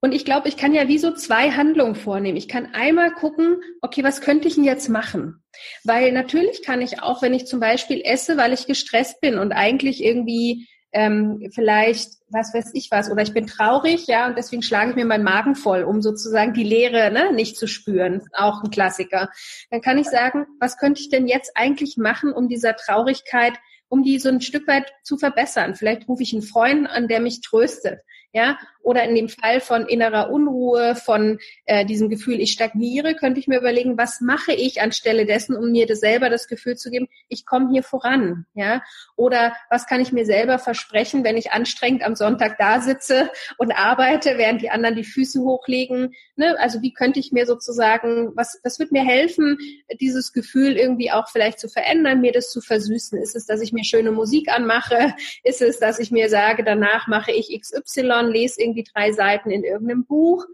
[0.00, 2.36] Und ich glaube, ich kann ja wie so zwei Handlungen vornehmen.
[2.36, 5.42] Ich kann einmal gucken, okay, was könnte ich denn jetzt machen?
[5.84, 9.52] Weil natürlich kann ich auch, wenn ich zum Beispiel esse, weil ich gestresst bin und
[9.52, 14.62] eigentlich irgendwie ähm, vielleicht, was weiß ich was, oder ich bin traurig, ja, und deswegen
[14.62, 18.22] schlage ich mir meinen Magen voll, um sozusagen die Leere ne, nicht zu spüren.
[18.32, 19.30] Auch ein Klassiker.
[19.70, 23.54] Dann kann ich sagen, was könnte ich denn jetzt eigentlich machen, um dieser Traurigkeit
[23.88, 25.74] um die so ein Stück weit zu verbessern.
[25.74, 28.00] Vielleicht rufe ich einen Freund an, der mich tröstet
[28.36, 33.40] ja, oder in dem Fall von innerer Unruhe, von äh, diesem Gefühl, ich stagniere, könnte
[33.40, 36.90] ich mir überlegen, was mache ich anstelle dessen, um mir das selber das Gefühl zu
[36.92, 38.82] geben, ich komme hier voran, ja,
[39.16, 43.72] oder was kann ich mir selber versprechen, wenn ich anstrengend am Sonntag da sitze und
[43.72, 46.54] arbeite, während die anderen die Füße hochlegen, ne?
[46.60, 49.58] also wie könnte ich mir sozusagen, was, was wird mir helfen,
[50.00, 53.20] dieses Gefühl irgendwie auch vielleicht zu verändern, mir das zu versüßen?
[53.20, 55.14] Ist es, dass ich mir schöne Musik anmache?
[55.42, 59.64] Ist es, dass ich mir sage, danach mache ich XY lese irgendwie drei Seiten in
[59.64, 60.44] irgendeinem Buch.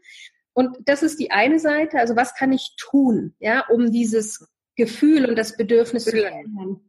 [0.52, 1.98] Und das ist die eine Seite.
[1.98, 6.80] Also was kann ich tun, ja, um dieses Gefühl und das Bedürfnis zu verändern?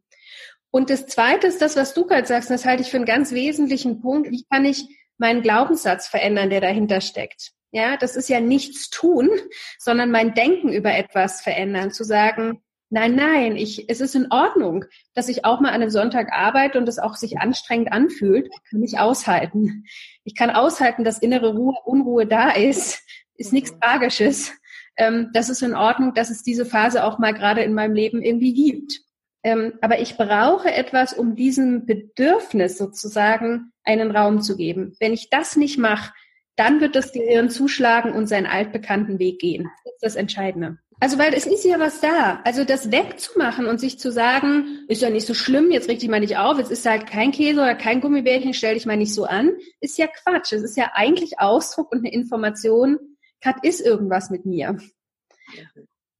[0.70, 3.30] Und das zweite ist das, was du gerade sagst, das halte ich für einen ganz
[3.30, 4.30] wesentlichen Punkt.
[4.30, 7.52] Wie kann ich meinen Glaubenssatz verändern, der dahinter steckt?
[7.70, 9.30] Ja, das ist ja nichts tun,
[9.78, 12.60] sondern mein Denken über etwas verändern, zu sagen,
[12.94, 16.78] Nein, nein, ich, es ist in Ordnung, dass ich auch mal an einem Sonntag arbeite
[16.78, 19.84] und es auch sich anstrengend anfühlt, kann ich aushalten.
[20.22, 23.02] Ich kann aushalten, dass innere Ruhe, Unruhe da ist,
[23.34, 23.80] ist nichts mhm.
[23.80, 24.52] Tragisches.
[24.96, 28.22] Ähm, das ist in Ordnung, dass es diese Phase auch mal gerade in meinem Leben
[28.22, 29.00] irgendwie gibt.
[29.42, 34.94] Ähm, aber ich brauche etwas, um diesem Bedürfnis sozusagen einen Raum zu geben.
[35.00, 36.12] Wenn ich das nicht mache,
[36.54, 39.68] dann wird das Gehirn zuschlagen und seinen altbekannten Weg gehen.
[39.82, 40.78] Das ist das Entscheidende.
[41.00, 42.40] Also, weil es ist ja was da.
[42.44, 46.10] Also, das wegzumachen und sich zu sagen, ist ja nicht so schlimm, jetzt richte ich
[46.10, 49.14] mal nicht auf, jetzt ist halt kein Käse oder kein Gummibärchen, stell dich mal nicht
[49.14, 50.52] so an, ist ja Quatsch.
[50.52, 52.98] Es ist ja eigentlich Ausdruck und eine Information,
[53.40, 54.78] gerade ist irgendwas mit mir.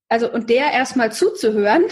[0.09, 1.85] Also, und der erstmal zuzuhören,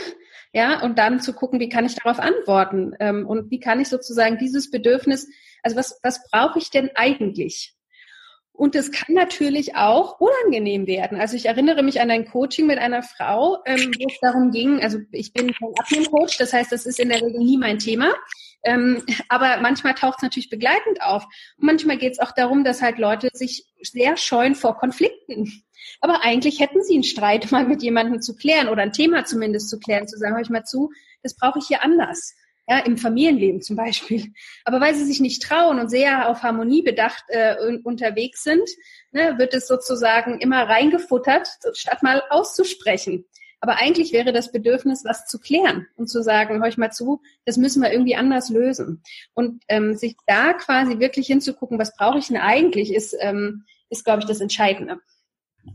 [0.52, 2.94] ja, und dann zu gucken, wie kann ich darauf antworten?
[3.00, 5.28] Ähm, und wie kann ich sozusagen dieses Bedürfnis,
[5.62, 7.74] also was, was brauche ich denn eigentlich?
[8.54, 11.18] Und es kann natürlich auch unangenehm werden.
[11.18, 14.80] Also ich erinnere mich an ein Coaching mit einer Frau, ähm, wo es darum ging,
[14.82, 18.12] also ich bin kein Abnehmcoach, das heißt, das ist in der Regel nie mein Thema.
[18.64, 21.24] Ähm, aber manchmal taucht es natürlich begleitend auf.
[21.56, 25.64] Und manchmal geht es auch darum, dass halt Leute sich sehr scheuen vor Konflikten.
[26.00, 29.70] Aber eigentlich hätten sie einen Streit mal mit jemandem zu klären oder ein Thema zumindest
[29.70, 30.90] zu klären, zu sagen, hör ich mal zu,
[31.22, 32.34] das brauche ich hier anders
[32.68, 34.32] ja, im Familienleben zum Beispiel.
[34.64, 38.68] Aber weil sie sich nicht trauen und sehr auf Harmonie bedacht äh, unterwegs sind,
[39.10, 43.24] ne, wird es sozusagen immer reingefuttert, statt mal auszusprechen.
[43.60, 47.22] Aber eigentlich wäre das Bedürfnis, was zu klären und zu sagen, hör ich mal zu,
[47.44, 49.02] das müssen wir irgendwie anders lösen.
[49.34, 54.04] Und ähm, sich da quasi wirklich hinzugucken, was brauche ich denn eigentlich, ist, ähm, ist
[54.04, 54.98] glaube ich, das Entscheidende.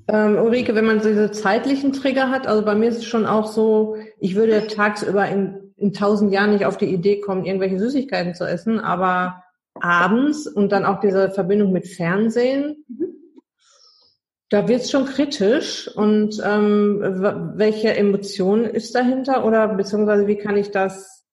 [0.10, 3.48] Ähm, Ulrike, wenn man diese zeitlichen Trigger hat, also bei mir ist es schon auch
[3.48, 8.36] so, ich würde tagsüber in in tausend Jahren nicht auf die Idee kommen, irgendwelche Süßigkeiten
[8.36, 9.44] zu essen, aber
[9.76, 12.84] abends und dann auch diese Verbindung mit Fernsehen,
[14.50, 15.88] da wird's schon kritisch.
[15.96, 17.00] Und ähm,
[17.56, 21.26] welche Emotion ist dahinter oder beziehungsweise wie kann ich das?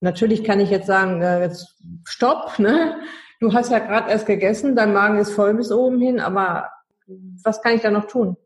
[0.00, 2.98] Natürlich kann ich jetzt sagen, äh, jetzt stopp, ne?
[3.40, 6.70] Du hast ja gerade erst gegessen, dein Magen ist voll bis oben hin, aber
[7.42, 8.36] was kann ich da noch tun?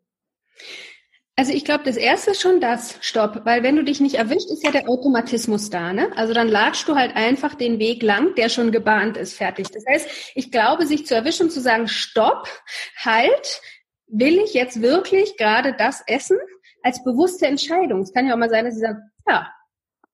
[1.39, 4.51] Also ich glaube, das erste ist schon das, Stopp, weil wenn du dich nicht erwischt,
[4.51, 6.11] ist ja der Automatismus da, ne?
[6.17, 9.69] Also dann latschst du halt einfach den Weg lang, der schon gebahnt ist, fertig.
[9.69, 12.49] Das heißt, ich glaube, sich zu erwischen und zu sagen, Stopp,
[12.97, 13.61] halt,
[14.09, 16.39] will ich jetzt wirklich gerade das essen
[16.83, 18.03] als bewusste Entscheidung?
[18.03, 18.99] Es kann ja auch mal sein, dass sie sagen,
[19.29, 19.49] ja,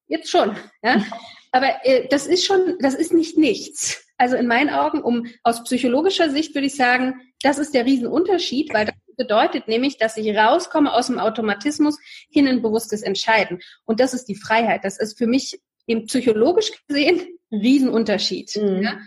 [0.08, 1.02] jetzt schon, ja?
[1.52, 4.04] Aber äh, das ist schon, das ist nicht nichts.
[4.18, 8.72] Also in meinen Augen, um aus psychologischer Sicht würde ich sagen, das ist der Riesenunterschied,
[8.72, 11.98] weil das bedeutet nämlich, dass ich rauskomme aus dem Automatismus
[12.30, 13.60] hin in bewusstes Entscheiden.
[13.84, 14.84] Und das ist die Freiheit.
[14.84, 17.20] Das ist für mich eben psychologisch gesehen
[17.52, 18.56] ein Riesenunterschied.
[18.56, 18.82] Mhm.
[18.82, 18.98] Ja?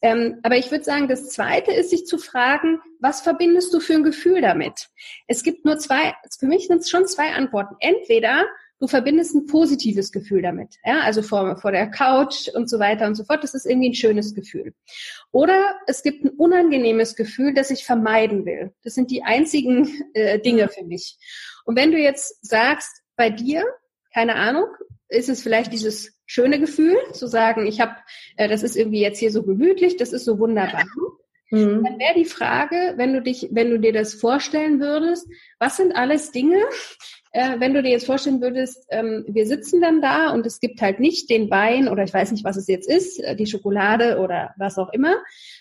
[0.00, 3.94] Ähm, aber ich würde sagen, das Zweite ist, sich zu fragen, was verbindest du für
[3.94, 4.88] ein Gefühl damit?
[5.28, 7.76] Es gibt nur zwei, für mich sind es schon zwei Antworten.
[7.78, 8.46] Entweder
[8.82, 13.06] du verbindest ein positives Gefühl damit, ja, also vor, vor der Couch und so weiter
[13.06, 13.44] und so fort.
[13.44, 14.74] Das ist irgendwie ein schönes Gefühl.
[15.30, 18.72] Oder es gibt ein unangenehmes Gefühl, das ich vermeiden will.
[18.82, 21.16] Das sind die einzigen äh, Dinge für mich.
[21.64, 23.62] Und wenn du jetzt sagst, bei dir,
[24.12, 24.66] keine Ahnung,
[25.08, 27.94] ist es vielleicht dieses schöne Gefühl, zu sagen, ich habe,
[28.36, 30.86] äh, das ist irgendwie jetzt hier so gemütlich, das ist so wunderbar.
[31.52, 31.84] Mhm.
[31.84, 35.94] Dann wäre die Frage, wenn du dich, wenn du dir das vorstellen würdest, was sind
[35.94, 36.58] alles Dinge,
[37.32, 40.80] äh, wenn du dir jetzt vorstellen würdest, ähm, wir sitzen dann da und es gibt
[40.80, 44.18] halt nicht den Wein oder ich weiß nicht, was es jetzt ist, äh, die Schokolade
[44.18, 45.16] oder was auch immer.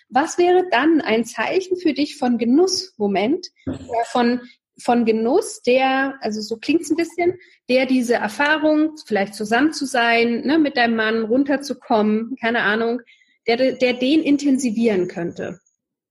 [0.07, 3.73] Was wäre dann ein Zeichen für dich von Genussmoment, äh,
[4.05, 4.41] von
[4.81, 7.37] von Genuss, der, also so klingt's ein bisschen,
[7.69, 13.01] der diese Erfahrung, vielleicht zusammen zu sein, ne, mit deinem Mann runterzukommen, keine Ahnung,
[13.47, 15.59] der, der den intensivieren könnte.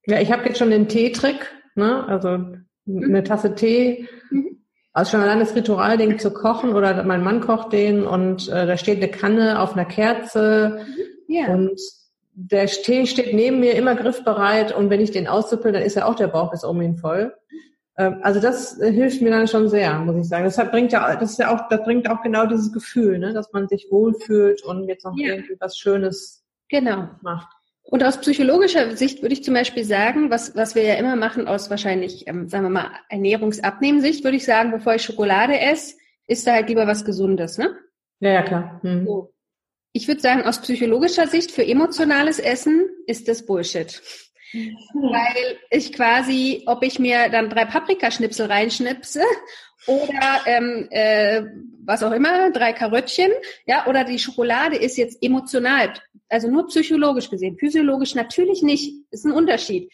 [0.06, 2.38] Ja, ich habe jetzt schon den Teetrick, ne, also
[2.86, 3.04] mhm.
[3.04, 4.60] eine Tasse Tee, mhm.
[4.92, 8.66] Also schon allein das Ritual, den zu kochen oder mein Mann kocht den und äh,
[8.66, 10.80] da steht eine Kanne auf einer Kerze
[11.28, 11.34] mhm.
[11.34, 11.46] ja.
[11.46, 11.80] und
[12.32, 16.06] der Tee steht neben mir immer griffbereit und wenn ich den aussippel, dann ist ja
[16.06, 17.34] auch der Bauch bis oben hin voll.
[17.98, 20.44] Ähm, also das hilft mir dann schon sehr, muss ich sagen.
[20.44, 23.52] Deshalb bringt ja, das ist ja auch, das bringt auch genau dieses Gefühl, ne, dass
[23.52, 25.34] man sich wohlfühlt und jetzt noch ja.
[25.34, 27.10] irgendwie was Schönes genau.
[27.22, 27.48] macht.
[27.90, 31.48] Und aus psychologischer Sicht würde ich zum Beispiel sagen, was, was wir ja immer machen
[31.48, 35.96] aus wahrscheinlich, ähm, sagen wir mal, Ernährungsabnehmensicht, würde ich sagen, bevor ich Schokolade esse,
[36.28, 37.76] ist da halt lieber was Gesundes, ne?
[38.20, 38.80] Ja, ja, klar.
[38.82, 39.04] Hm.
[39.04, 39.34] So.
[39.92, 44.00] Ich würde sagen, aus psychologischer Sicht für emotionales Essen ist das Bullshit.
[44.52, 44.76] Mhm.
[44.94, 49.22] Weil ich quasi, ob ich mir dann drei Paprikaschnipsel reinschnipse
[49.86, 51.42] oder ähm, äh,
[51.84, 53.30] was auch immer, drei Karöttchen,
[53.66, 55.92] ja, oder die Schokolade ist jetzt emotional,
[56.28, 59.90] also nur psychologisch gesehen, physiologisch natürlich nicht, ist ein Unterschied.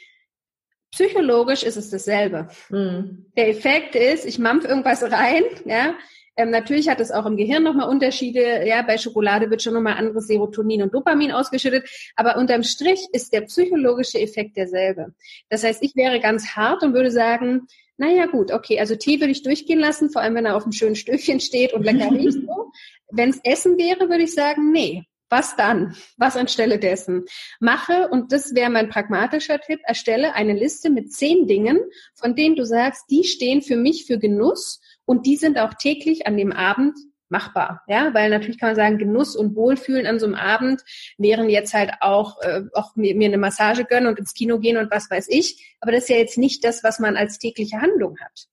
[0.91, 2.49] Psychologisch ist es dasselbe.
[2.71, 3.27] Mhm.
[3.37, 5.95] Der Effekt ist, ich mampf irgendwas rein, ja,
[6.37, 8.67] ähm, natürlich hat es auch im Gehirn nochmal Unterschiede.
[8.67, 11.89] Ja, bei Schokolade wird schon nochmal anderes Serotonin und Dopamin ausgeschüttet.
[12.15, 15.15] Aber unterm Strich ist der psychologische Effekt derselbe.
[15.49, 19.33] Das heißt, ich wäre ganz hart und würde sagen, naja, gut, okay, also Tee würde
[19.33, 22.35] ich durchgehen lassen, vor allem wenn er auf einem schönen Stöfchen steht und lecker riecht.
[22.47, 22.73] So.
[23.11, 25.05] Wenn es Essen wäre, würde ich sagen, nee.
[25.29, 25.97] Was dann?
[26.17, 27.25] Was anstelle dessen?
[27.59, 31.81] Mache, und das wäre mein pragmatischer Tipp, erstelle eine Liste mit zehn Dingen,
[32.15, 36.29] von denen du sagst, die stehen für mich für Genuss und die sind auch täglich
[36.29, 36.97] an dem Abend
[37.29, 40.83] machbar, ja, weil natürlich kann man sagen, Genuss und Wohlfühlen an so einem Abend
[41.19, 44.77] wären jetzt halt auch, äh, auch mir, mir eine Massage gönnen und ins Kino gehen
[44.77, 47.81] und was weiß ich, aber das ist ja jetzt nicht das, was man als tägliche
[47.81, 48.49] Handlung hat.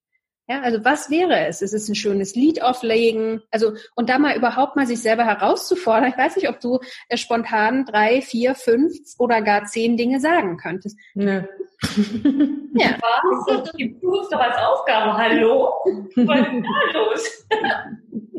[0.48, 1.62] Ja, also was wäre es?
[1.62, 6.10] Es ist ein schönes Lied auflegen, also und da mal überhaupt mal sich selber herauszufordern.
[6.10, 10.58] Ich weiß nicht, ob du äh, spontan drei, vier, fünf oder gar zehn Dinge sagen
[10.58, 10.98] könntest.
[11.14, 11.44] Nö.
[12.76, 12.98] Ja.
[13.00, 13.66] Was?
[13.66, 15.16] Das gibt es doch als Aufgabe.
[15.16, 15.74] Hallo?
[16.16, 17.48] Was ist da los?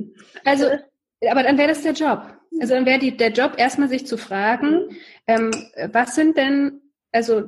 [0.45, 0.67] Also,
[1.29, 2.35] aber dann wäre das der Job.
[2.61, 5.51] Also dann wäre der Job erstmal sich zu fragen, ähm,
[5.93, 6.81] was sind denn,
[7.13, 7.43] also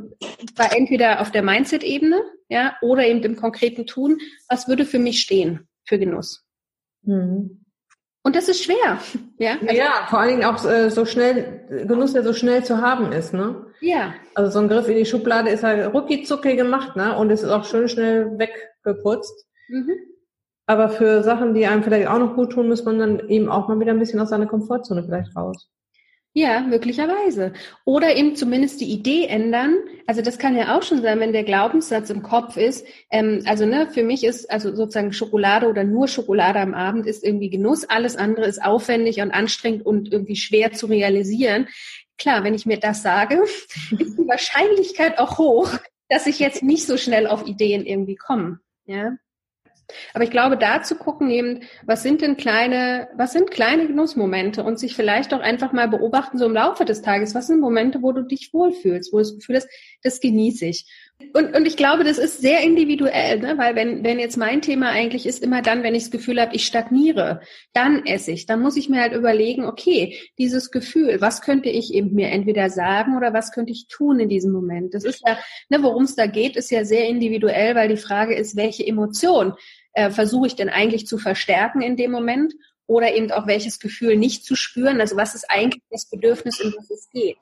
[0.56, 5.20] war entweder auf der Mindset-Ebene, ja, oder eben im konkreten Tun, was würde für mich
[5.20, 6.44] stehen für Genuss?
[7.02, 7.64] Mhm.
[8.22, 8.98] Und das ist schwer.
[9.38, 12.80] Ja, also, ja vor allen Dingen auch äh, so schnell, Genuss, der so schnell zu
[12.80, 13.66] haben ist, ne?
[13.80, 14.14] Ja.
[14.34, 17.16] Also so ein Griff in die Schublade ist halt rucki zucki gemacht, ne?
[17.16, 19.46] Und es ist auch schön schnell weggeputzt.
[19.68, 19.92] Mhm.
[20.66, 23.68] Aber für Sachen, die einem vielleicht auch noch gut tun, muss man dann eben auch
[23.68, 25.68] mal wieder ein bisschen aus seiner Komfortzone vielleicht raus.
[26.38, 27.54] Ja, möglicherweise.
[27.86, 29.74] Oder eben zumindest die Idee ändern.
[30.06, 32.86] Also das kann ja auch schon sein, wenn der Glaubenssatz im Kopf ist.
[33.10, 37.24] Ähm, also ne, für mich ist also sozusagen Schokolade oder nur Schokolade am Abend ist
[37.24, 37.88] irgendwie Genuss.
[37.88, 41.68] Alles andere ist aufwendig und anstrengend und irgendwie schwer zu realisieren.
[42.18, 43.36] Klar, wenn ich mir das sage,
[43.98, 45.70] ist die Wahrscheinlichkeit auch hoch,
[46.10, 48.60] dass ich jetzt nicht so schnell auf Ideen irgendwie komme.
[48.84, 49.16] Ja.
[50.14, 54.64] Aber ich glaube, da zu gucken eben, was sind denn kleine, was sind kleine Genussmomente
[54.64, 58.02] und sich vielleicht auch einfach mal beobachten, so im Laufe des Tages, was sind Momente,
[58.02, 59.68] wo du dich wohlfühlst, wo du das Gefühl hast,
[60.02, 60.86] das genieße ich.
[61.32, 63.56] Und, und ich glaube, das ist sehr individuell, ne?
[63.56, 66.54] weil wenn, wenn jetzt mein Thema eigentlich ist, immer dann, wenn ich das Gefühl habe,
[66.54, 67.40] ich stagniere,
[67.72, 68.44] dann esse ich.
[68.44, 72.68] Dann muss ich mir halt überlegen, okay, dieses Gefühl, was könnte ich eben mir entweder
[72.68, 74.92] sagen oder was könnte ich tun in diesem Moment?
[74.92, 75.38] Das ist ja,
[75.70, 79.54] ne, worum es da geht, ist ja sehr individuell, weil die Frage ist, welche Emotion
[79.94, 82.54] äh, versuche ich denn eigentlich zu verstärken in dem Moment
[82.86, 85.00] oder eben auch welches Gefühl nicht zu spüren.
[85.00, 87.38] Also was ist eigentlich das Bedürfnis, in was es geht?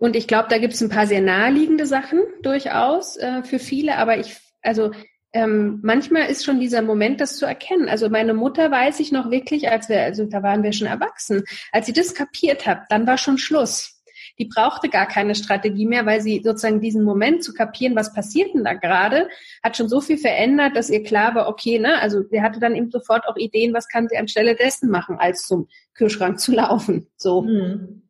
[0.00, 3.96] Und ich glaube, da gibt es ein paar sehr naheliegende Sachen durchaus äh, für viele,
[3.96, 4.90] aber ich, also
[5.32, 7.88] ähm, manchmal ist schon dieser Moment, das zu erkennen.
[7.88, 11.44] Also meine Mutter weiß ich noch wirklich, als wir, also da waren wir schon erwachsen,
[11.72, 14.02] als sie das kapiert hat, dann war schon Schluss.
[14.38, 18.54] Die brauchte gar keine Strategie mehr, weil sie sozusagen diesen Moment zu kapieren, was passiert
[18.54, 19.28] denn da gerade,
[19.62, 22.74] hat schon so viel verändert, dass ihr klar war, okay, ne, also sie hatte dann
[22.74, 27.08] eben sofort auch Ideen, was kann sie anstelle dessen machen, als zum Kühlschrank zu laufen.
[27.16, 27.42] So.
[27.42, 28.05] Mhm.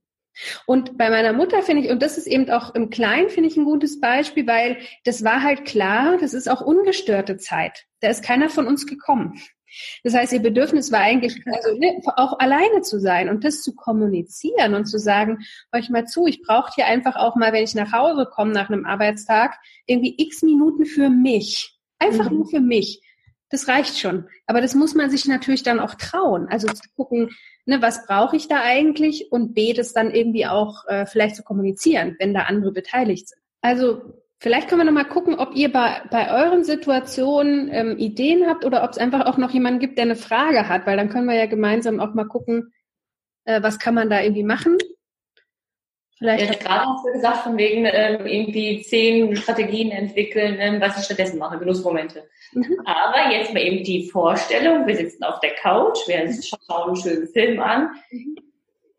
[0.66, 3.56] Und bei meiner Mutter finde ich, und das ist eben auch im Kleinen, finde ich
[3.56, 7.86] ein gutes Beispiel, weil das war halt klar, das ist auch ungestörte Zeit.
[8.00, 9.40] Da ist keiner von uns gekommen.
[10.04, 13.74] Das heißt, ihr Bedürfnis war eigentlich, also ne, auch alleine zu sein und das zu
[13.74, 15.38] kommunizieren und zu sagen,
[15.72, 18.70] euch mal zu, ich brauche hier einfach auch mal, wenn ich nach Hause komme nach
[18.70, 21.76] einem Arbeitstag, irgendwie x Minuten für mich.
[21.98, 22.38] Einfach mhm.
[22.38, 23.02] nur für mich.
[23.50, 24.28] Das reicht schon.
[24.46, 26.48] Aber das muss man sich natürlich dann auch trauen.
[26.48, 27.30] Also zu gucken,
[27.66, 31.42] ne, was brauche ich da eigentlich und B, das dann irgendwie auch äh, vielleicht zu
[31.42, 33.40] kommunizieren, wenn da andere beteiligt sind.
[33.60, 34.00] Also
[34.38, 38.84] vielleicht können wir nochmal gucken, ob ihr bei, bei euren Situationen ähm, Ideen habt oder
[38.84, 41.34] ob es einfach auch noch jemanden gibt, der eine Frage hat, weil dann können wir
[41.34, 42.72] ja gemeinsam auch mal gucken,
[43.44, 44.78] äh, was kann man da irgendwie machen.
[46.18, 50.98] Vielleicht ja, gerade hast du gesagt, von wegen ähm, irgendwie zehn Strategien entwickeln, ähm, was
[50.98, 52.26] ich stattdessen mache, Genussmomente.
[52.52, 52.80] Mhm.
[52.86, 57.28] Aber jetzt mal eben die Vorstellung, wir sitzen auf der Couch, wir schauen einen schönen
[57.28, 57.90] Film an.
[58.10, 58.36] Mhm.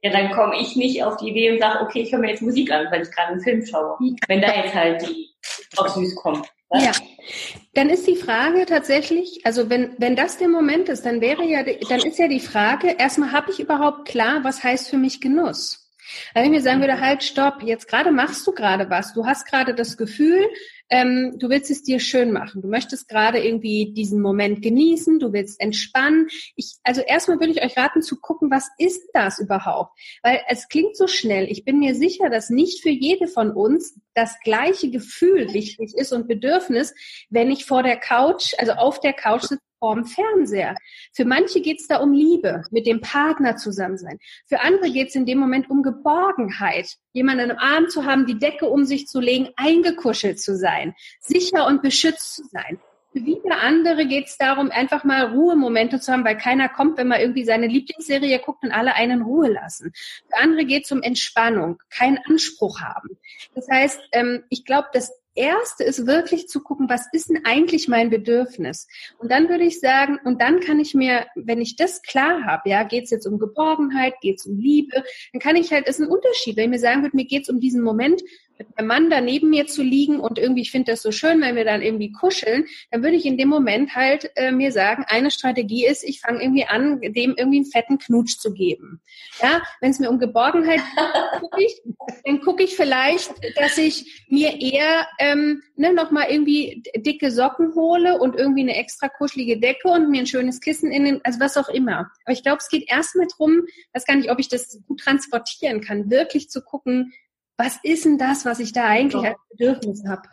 [0.03, 2.43] Ja, dann komme ich nicht auf die Idee und sage, okay, ich höre mir jetzt
[2.43, 3.97] Musik an, weil ich gerade einen Film schaue.
[4.27, 5.27] Wenn da jetzt halt die
[5.75, 6.47] auf süß kommt.
[6.69, 6.84] Was?
[6.84, 6.91] Ja,
[7.73, 11.63] dann ist die Frage tatsächlich, also wenn, wenn das der Moment ist, dann wäre ja,
[11.63, 15.87] dann ist ja die Frage, erstmal habe ich überhaupt klar, was heißt für mich Genuss?
[16.33, 19.45] Wenn ich mir sagen würde, halt, stopp, jetzt gerade machst du gerade was, du hast
[19.45, 20.47] gerade das Gefühl,
[20.89, 25.33] ähm, du willst es dir schön machen, du möchtest gerade irgendwie diesen Moment genießen, du
[25.33, 26.27] willst entspannen.
[26.55, 29.91] Ich, also erstmal würde ich euch raten zu gucken, was ist das überhaupt?
[30.23, 31.51] Weil es klingt so schnell.
[31.51, 36.13] Ich bin mir sicher, dass nicht für jede von uns das gleiche Gefühl wichtig ist
[36.13, 36.93] und Bedürfnis,
[37.29, 40.75] wenn ich vor der Couch, also auf der Couch sitze vorm Fernseher.
[41.13, 44.19] Für manche geht es da um Liebe, mit dem Partner zusammen sein.
[44.47, 48.39] Für andere geht es in dem Moment um Geborgenheit, jemanden im Arm zu haben, die
[48.39, 52.79] Decke um sich zu legen, eingekuschelt zu sein, sicher und beschützt zu sein.
[53.13, 57.07] Für wieder andere geht es darum, einfach mal Ruhemomente zu haben, weil keiner kommt, wenn
[57.07, 59.91] man irgendwie seine Lieblingsserie guckt und alle einen Ruhe lassen.
[60.29, 63.17] Für andere geht es um Entspannung, keinen Anspruch haben.
[63.55, 67.88] Das heißt, ähm, ich glaube, dass Erste ist wirklich zu gucken, was ist denn eigentlich
[67.88, 68.88] mein Bedürfnis?
[69.19, 72.69] Und dann würde ich sagen, und dann kann ich mir, wenn ich das klar habe,
[72.69, 76.00] ja, geht es jetzt um Geborgenheit, geht es um Liebe, dann kann ich halt, das
[76.00, 78.21] ist ein Unterschied, wenn ich mir sagen würde, mir geht es um diesen Moment,
[78.57, 81.41] mit meinem Mann da neben mir zu liegen und irgendwie, ich finde das so schön,
[81.41, 85.05] wenn wir dann irgendwie kuscheln, dann würde ich in dem Moment halt äh, mir sagen,
[85.07, 89.01] eine Strategie ist, ich fange irgendwie an, dem irgendwie einen fetten Knutsch zu geben.
[89.41, 90.81] Ja, wenn es mir um Geborgenheit
[91.57, 91.81] geht,
[92.25, 98.19] dann gucke ich vielleicht, dass ich mir eher ähm, ne, nochmal irgendwie dicke Socken hole
[98.19, 101.57] und irgendwie eine extra kuschelige Decke und mir ein schönes Kissen in den, also was
[101.57, 102.11] auch immer.
[102.25, 103.61] Aber ich glaube, es geht erstmal drum,
[103.93, 107.13] weiß gar nicht, ob ich das gut transportieren kann, wirklich zu gucken,
[107.57, 110.29] was ist denn das, was ich da eigentlich als Bedürfnis habe?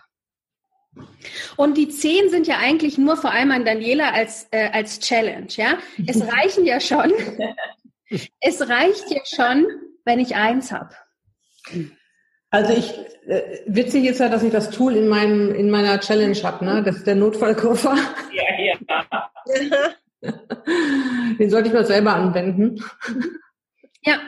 [1.56, 5.48] Und die zehn sind ja eigentlich nur vor allem an Daniela als, äh, als Challenge,
[5.50, 5.78] ja.
[6.06, 7.12] Es reichen ja schon,
[8.40, 9.66] es reicht ja schon,
[10.04, 10.94] wenn ich eins habe.
[12.50, 12.92] Also ich,
[13.26, 16.82] äh, witzig ist ja, dass ich das Tool in meinem, in meiner Challenge habe, ne?
[16.84, 17.96] Das ist der Notfallkoffer.
[18.32, 19.30] Ja, ja.
[21.38, 22.82] Den sollte ich mal selber anwenden.
[24.02, 24.20] Ja,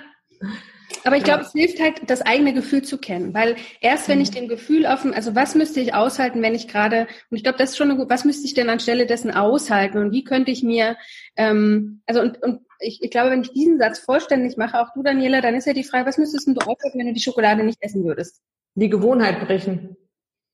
[1.05, 4.31] aber ich glaube, es hilft halt, das eigene Gefühl zu kennen, weil erst wenn ich
[4.31, 4.35] mhm.
[4.35, 7.71] dem Gefühl offen, also was müsste ich aushalten, wenn ich gerade, und ich glaube, das
[7.71, 10.63] ist schon eine gut, was müsste ich denn anstelle dessen aushalten und wie könnte ich
[10.63, 10.97] mir,
[11.37, 15.03] ähm, also und, und ich, ich glaube, wenn ich diesen Satz vollständig mache, auch du,
[15.03, 17.79] Daniela, dann ist ja die Frage, was müsstest du aushalten, wenn du die Schokolade nicht
[17.81, 18.43] essen würdest?
[18.75, 19.97] Die Gewohnheit brechen.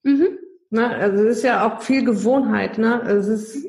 [0.03, 0.39] Mhm.
[0.71, 3.03] Na, also es ist ja auch viel Gewohnheit, ne?
[3.03, 3.67] Es ist,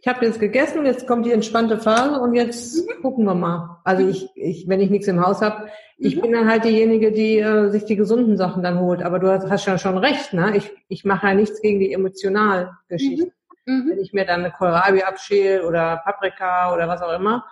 [0.00, 3.02] ich habe jetzt gegessen, jetzt kommt die entspannte Phase und jetzt mhm.
[3.02, 3.80] gucken wir mal.
[3.84, 5.68] Also ich, ich wenn ich nichts im Haus habe,
[5.98, 6.20] ich mhm.
[6.20, 9.02] bin dann halt diejenige, die äh, sich die gesunden Sachen dann holt.
[9.02, 10.56] Aber du hast, hast ja schon recht, ne?
[10.56, 13.32] Ich, ich mache ja nichts gegen die emotionalen Geschichten.
[13.64, 13.74] Mhm.
[13.74, 13.90] mhm.
[13.90, 17.46] Wenn ich mir dann eine Kohlrabi abschäle oder Paprika oder was auch immer,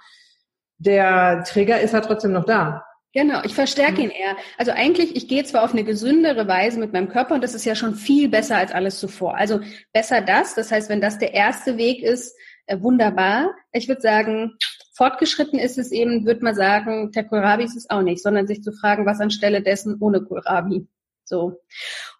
[0.76, 2.84] der Trigger ist ja trotzdem noch da.
[3.14, 4.36] Genau, ich verstärke ihn eher.
[4.58, 7.64] Also eigentlich, ich gehe zwar auf eine gesündere Weise mit meinem Körper und das ist
[7.64, 9.36] ja schon viel besser als alles zuvor.
[9.36, 9.60] Also
[9.92, 10.56] besser das.
[10.56, 12.36] Das heißt, wenn das der erste Weg ist,
[12.66, 13.54] äh, wunderbar.
[13.72, 14.56] Ich würde sagen,
[14.94, 18.62] fortgeschritten ist es eben, würde man sagen, der Kohlrabi ist es auch nicht, sondern sich
[18.62, 20.86] zu fragen, was anstelle dessen ohne Kohlrabi.
[21.24, 21.60] So.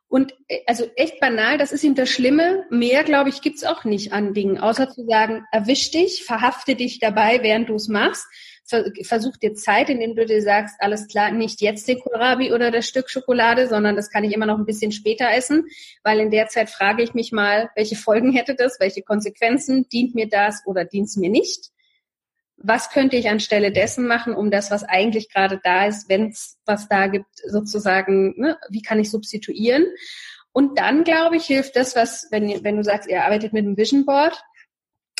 [0.09, 2.64] Und äh, also echt banal, das ist ihm das Schlimme.
[2.70, 6.99] Mehr, glaube ich, gibt's auch nicht an Dingen, außer zu sagen, erwisch dich, verhafte dich
[6.99, 8.27] dabei, während du es machst
[9.03, 12.87] versuch dir Zeit, indem du dir sagst, alles klar, nicht jetzt den Kohlrabi oder das
[12.87, 15.66] Stück Schokolade, sondern das kann ich immer noch ein bisschen später essen,
[16.03, 20.14] weil in der Zeit frage ich mich mal, welche Folgen hätte das, welche Konsequenzen, dient
[20.14, 21.72] mir das oder dient es mir nicht?
[22.57, 26.59] Was könnte ich anstelle dessen machen, um das, was eigentlich gerade da ist, wenn es
[26.64, 29.84] was da gibt, sozusagen, ne, wie kann ich substituieren?
[30.52, 33.76] Und dann, glaube ich, hilft das, was, wenn, wenn du sagst, ihr arbeitet mit einem
[33.76, 34.40] Vision Board,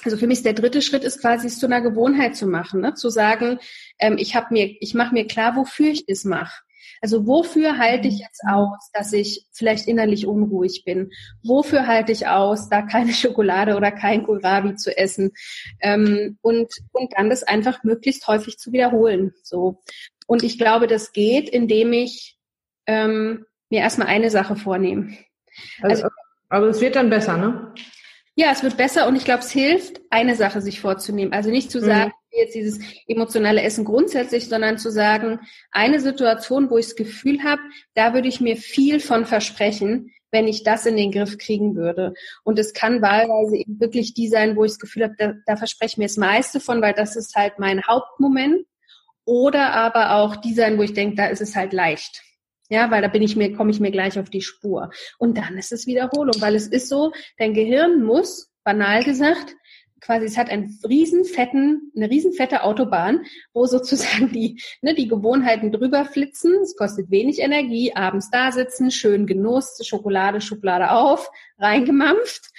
[0.05, 2.95] also für mich der dritte Schritt ist quasi es zu einer Gewohnheit zu machen, ne?
[2.95, 3.59] zu sagen,
[3.99, 6.63] ähm, ich habe mir, ich mache mir klar, wofür ich es mache.
[7.05, 11.11] Also wofür halte ich jetzt aus, dass ich vielleicht innerlich unruhig bin?
[11.43, 15.33] Wofür halte ich aus, da keine Schokolade oder kein Kohlrabi zu essen?
[15.81, 19.35] Ähm, und, und dann das einfach möglichst häufig zu wiederholen.
[19.43, 19.83] So.
[20.27, 22.39] Und ich glaube, das geht, indem ich
[22.87, 25.15] ähm, mir erstmal eine Sache vornehme.
[25.83, 26.17] Also, also,
[26.49, 27.75] aber es wird dann besser, ne?
[28.35, 31.35] Ja, es wird besser und ich glaube, es hilft, eine Sache sich vorzunehmen.
[31.35, 32.24] Also nicht zu sagen, mhm.
[32.37, 37.63] Jetzt dieses emotionale Essen grundsätzlich, sondern zu sagen, eine Situation, wo ich das Gefühl habe,
[37.95, 42.13] da würde ich mir viel von versprechen, wenn ich das in den Griff kriegen würde.
[42.43, 45.57] Und es kann wahlweise eben wirklich die sein, wo ich das Gefühl habe, da, da
[45.57, 48.67] verspreche ich mir das meiste von, weil das ist halt mein Hauptmoment.
[49.25, 52.23] Oder aber auch die sein, wo ich denke, da ist es halt leicht.
[52.69, 54.91] Ja, weil da bin ich mir, komme ich mir gleich auf die Spur.
[55.19, 59.55] Und dann ist es Wiederholung, weil es ist so, dein Gehirn muss, banal gesagt,
[60.05, 65.09] quasi, es hat einen riesen fetten, eine riesen fette Autobahn, wo sozusagen die, ne, die
[65.09, 66.55] Gewohnheiten drüber flitzen.
[66.63, 72.51] Es kostet wenig Energie, abends da sitzen, schön Genuss, Schokolade, Schublade auf, reingemampft.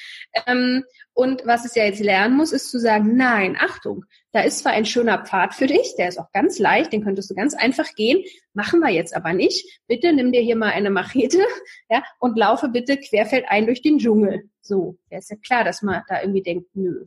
[0.48, 0.84] Ähm,
[1.14, 4.74] und was es ja jetzt lernen muss, ist zu sagen, nein, Achtung, da ist zwar
[4.74, 7.96] ein schöner Pfad für dich, der ist auch ganz leicht, den könntest du ganz einfach
[7.96, 8.22] gehen,
[8.54, 9.80] machen wir jetzt aber nicht.
[9.88, 11.40] Bitte nimm dir hier mal eine Machete,
[11.90, 14.50] ja, und laufe bitte querfeldein durch den Dschungel.
[14.62, 17.06] So, ja, ist ja klar, dass man da irgendwie denkt, nö.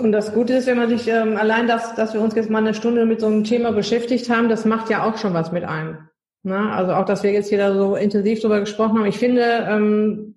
[0.00, 2.58] Und das Gute ist, wenn man sich ähm, allein das, dass wir uns jetzt mal
[2.58, 5.64] eine Stunde mit so einem Thema beschäftigt haben, das macht ja auch schon was mit
[5.64, 6.08] einem.
[6.42, 6.72] Ne?
[6.72, 9.06] Also auch, dass wir jetzt hier da so intensiv drüber gesprochen haben.
[9.06, 10.34] Ich finde, ähm,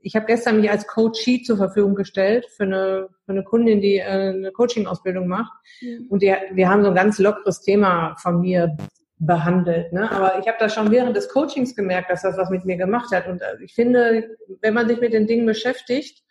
[0.00, 3.98] ich habe gestern mich als Coachie zur Verfügung gestellt für eine, für eine Kundin, die
[3.98, 5.52] äh, eine Coaching-Ausbildung macht.
[5.82, 6.06] Mhm.
[6.08, 8.76] Und die, wir haben so ein ganz lockeres Thema von mir
[9.18, 9.92] behandelt.
[9.92, 10.10] Ne?
[10.10, 13.12] Aber ich habe das schon während des Coachings gemerkt, dass das was mit mir gemacht
[13.12, 13.26] hat.
[13.26, 16.22] Und äh, ich finde, wenn man sich mit den Dingen beschäftigt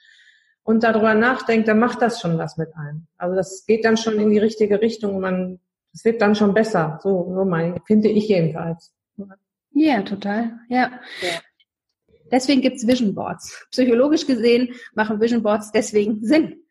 [0.70, 3.07] und darüber nachdenkt, dann macht das schon was mit einem.
[3.17, 5.20] Also das geht dann schon in die richtige Richtung.
[5.20, 5.59] Man,
[5.95, 6.99] es wird dann schon besser.
[7.01, 8.93] So, so mein, finde ich jedenfalls.
[9.72, 10.59] Ja, total.
[10.70, 10.91] Ja.
[11.24, 11.39] ja.
[12.32, 13.65] Deswegen gibt's Vision Boards.
[13.72, 16.61] Psychologisch gesehen machen Vision Boards deswegen Sinn.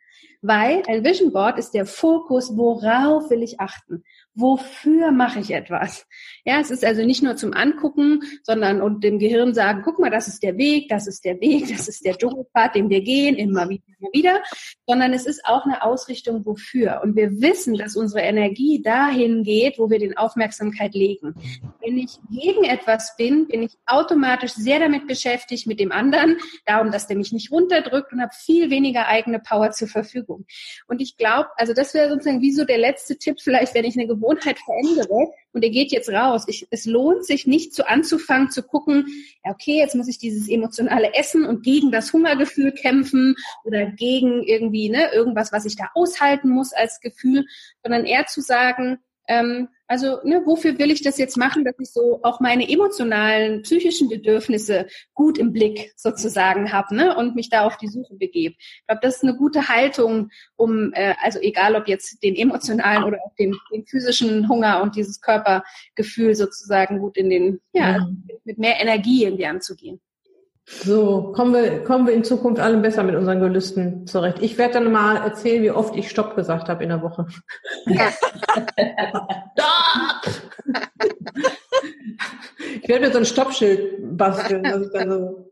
[0.42, 4.04] Weil ein Vision Board ist der Fokus, worauf will ich achten?
[4.38, 6.06] Wofür mache ich etwas?
[6.44, 10.10] Ja, es ist also nicht nur zum Angucken, sondern und dem Gehirn sagen, guck mal,
[10.10, 13.34] das ist der Weg, das ist der Weg, das ist der Dschungelpfad, den wir gehen,
[13.34, 14.42] immer wieder, immer wieder,
[14.86, 17.00] sondern es ist auch eine Ausrichtung wofür.
[17.02, 21.34] Und wir wissen, dass unsere Energie dahin geht, wo wir den Aufmerksamkeit legen.
[21.82, 26.92] Wenn ich gegen etwas bin, bin ich automatisch sehr damit beschäftigt mit dem anderen, darum,
[26.92, 30.46] dass der mich nicht runterdrückt und habe viel weniger eigene Power zur Verfügung.
[30.86, 33.96] Und ich glaube, also das wäre sozusagen wie so der letzte Tipp vielleicht, wenn ich
[33.98, 36.44] eine Gewohnheit Gewohnheit verändere und ihr geht jetzt raus.
[36.46, 39.06] Ich, es lohnt sich nicht zu anzufangen zu gucken,
[39.42, 44.90] okay, jetzt muss ich dieses emotionale Essen und gegen das Hungergefühl kämpfen oder gegen irgendwie
[44.90, 47.46] ne, irgendwas, was ich da aushalten muss als Gefühl,
[47.82, 51.90] sondern eher zu sagen, ähm, also, ne, wofür will ich das jetzt machen, dass ich
[51.90, 57.62] so auch meine emotionalen, psychischen Bedürfnisse gut im Blick sozusagen habe ne, und mich da
[57.64, 58.54] auf die Suche begebe.
[58.58, 63.02] Ich glaube, das ist eine gute Haltung, um, äh, also egal ob jetzt den emotionalen
[63.02, 68.28] oder auch den, den physischen Hunger und dieses Körpergefühl sozusagen gut in den, ja, mhm.
[68.44, 70.00] mit mehr Energie irgendwie anzugehen.
[70.70, 74.36] So, kommen wir, kommen wir in Zukunft alle besser mit unseren Gelüsten zurecht.
[74.42, 77.26] Ich werde dann mal erzählen, wie oft ich Stopp gesagt habe in der Woche.
[77.86, 78.12] Ja.
[82.82, 85.50] ich werde mir so ein Stoppschild basteln, dass ich dann so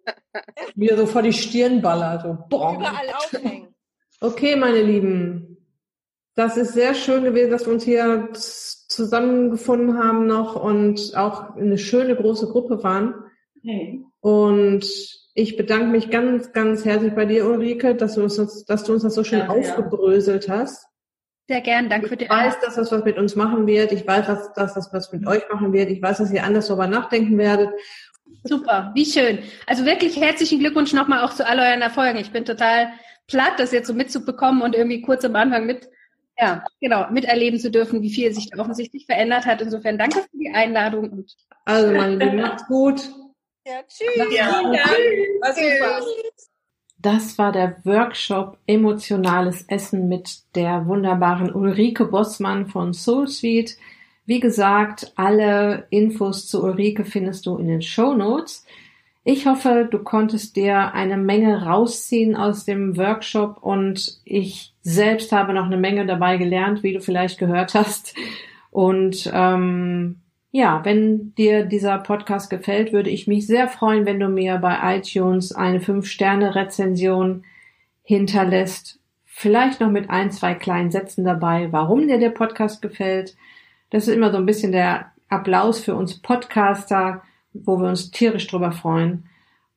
[0.75, 2.21] wieder so vor die Stirn baller.
[2.21, 3.75] So, Überall aufhängen.
[4.21, 5.57] Okay, meine Lieben.
[6.35, 11.79] Das ist sehr schön gewesen, dass wir uns hier zusammengefunden haben noch und auch eine
[11.79, 13.15] schöne große Gruppe waren.
[13.63, 14.05] Hey.
[14.27, 14.85] Und
[15.35, 19.05] ich bedanke mich ganz, ganz herzlich bei dir, Ulrike, dass du uns, dass du uns
[19.05, 20.59] das so schön ja, aufgebröselt ja.
[20.59, 20.89] hast.
[21.47, 23.93] Sehr gern, danke für die Ich weiß, dass das was mit uns machen wird.
[23.93, 25.91] Ich weiß, dass, dass das was mit euch machen wird.
[25.91, 27.71] Ich weiß, dass ihr anders darüber nachdenken werdet.
[28.43, 29.39] Super, wie schön.
[29.69, 32.19] Also wirklich herzlichen Glückwunsch nochmal auch zu all euren Erfolgen.
[32.19, 32.89] Ich bin total
[33.29, 35.89] platt, das jetzt so mitzubekommen und irgendwie kurz am Anfang mit,
[36.37, 39.63] ja, genau, miterleben zu dürfen, wie viel sich da offensichtlich verändert hat.
[39.63, 41.33] Insofern danke für die Einladung und.
[41.65, 43.09] Also, meine Lieben, macht's gut.
[43.67, 44.33] Ja, tschüss.
[44.33, 44.63] Ja,
[45.53, 46.51] tschüss.
[46.99, 53.27] Das war der Workshop Emotionales Essen mit der wunderbaren Ulrike Bossmann von Soul.
[54.25, 58.65] Wie gesagt, alle Infos zu Ulrike findest du in den Show Notes.
[59.25, 65.53] Ich hoffe, du konntest dir eine Menge rausziehen aus dem Workshop und ich selbst habe
[65.53, 68.15] noch eine Menge dabei gelernt, wie du vielleicht gehört hast.
[68.71, 70.21] Und ähm,
[70.57, 74.97] ja, wenn dir dieser Podcast gefällt, würde ich mich sehr freuen, wenn du mir bei
[74.97, 77.45] iTunes eine 5-Sterne-Rezension
[78.03, 78.99] hinterlässt.
[79.27, 83.37] Vielleicht noch mit ein, zwei kleinen Sätzen dabei, warum dir der Podcast gefällt.
[83.91, 87.21] Das ist immer so ein bisschen der Applaus für uns Podcaster,
[87.53, 89.29] wo wir uns tierisch drüber freuen.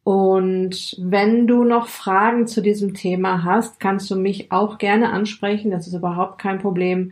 [0.06, 5.72] Und wenn du noch Fragen zu diesem Thema hast, kannst du mich auch gerne ansprechen.
[5.72, 7.12] Das ist überhaupt kein Problem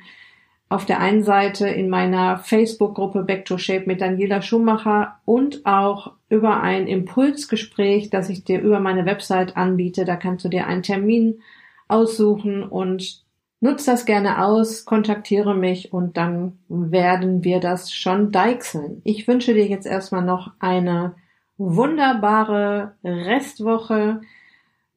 [0.69, 6.13] auf der einen Seite in meiner Facebook-Gruppe Back to Shape mit Daniela Schumacher und auch
[6.29, 10.03] über ein Impulsgespräch, das ich dir über meine Website anbiete.
[10.03, 11.39] Da kannst du dir einen Termin
[11.87, 13.23] aussuchen und
[13.61, 19.01] nutz das gerne aus, kontaktiere mich und dann werden wir das schon deichseln.
[19.05, 21.15] Ich wünsche dir jetzt erstmal noch eine
[21.57, 24.21] wunderbare Restwoche.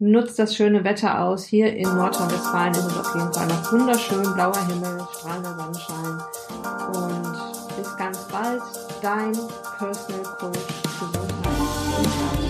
[0.03, 1.45] Nutzt das schöne Wetter aus.
[1.45, 6.19] Hier in Nordrhein-Westfalen ist es auf jeden Fall noch wunderschön, blauer Himmel, strahlender Sonnenschein.
[6.89, 8.63] Und bis ganz bald,
[9.03, 9.33] dein
[9.77, 10.59] Personal Coach
[10.99, 12.50] Gesundheit.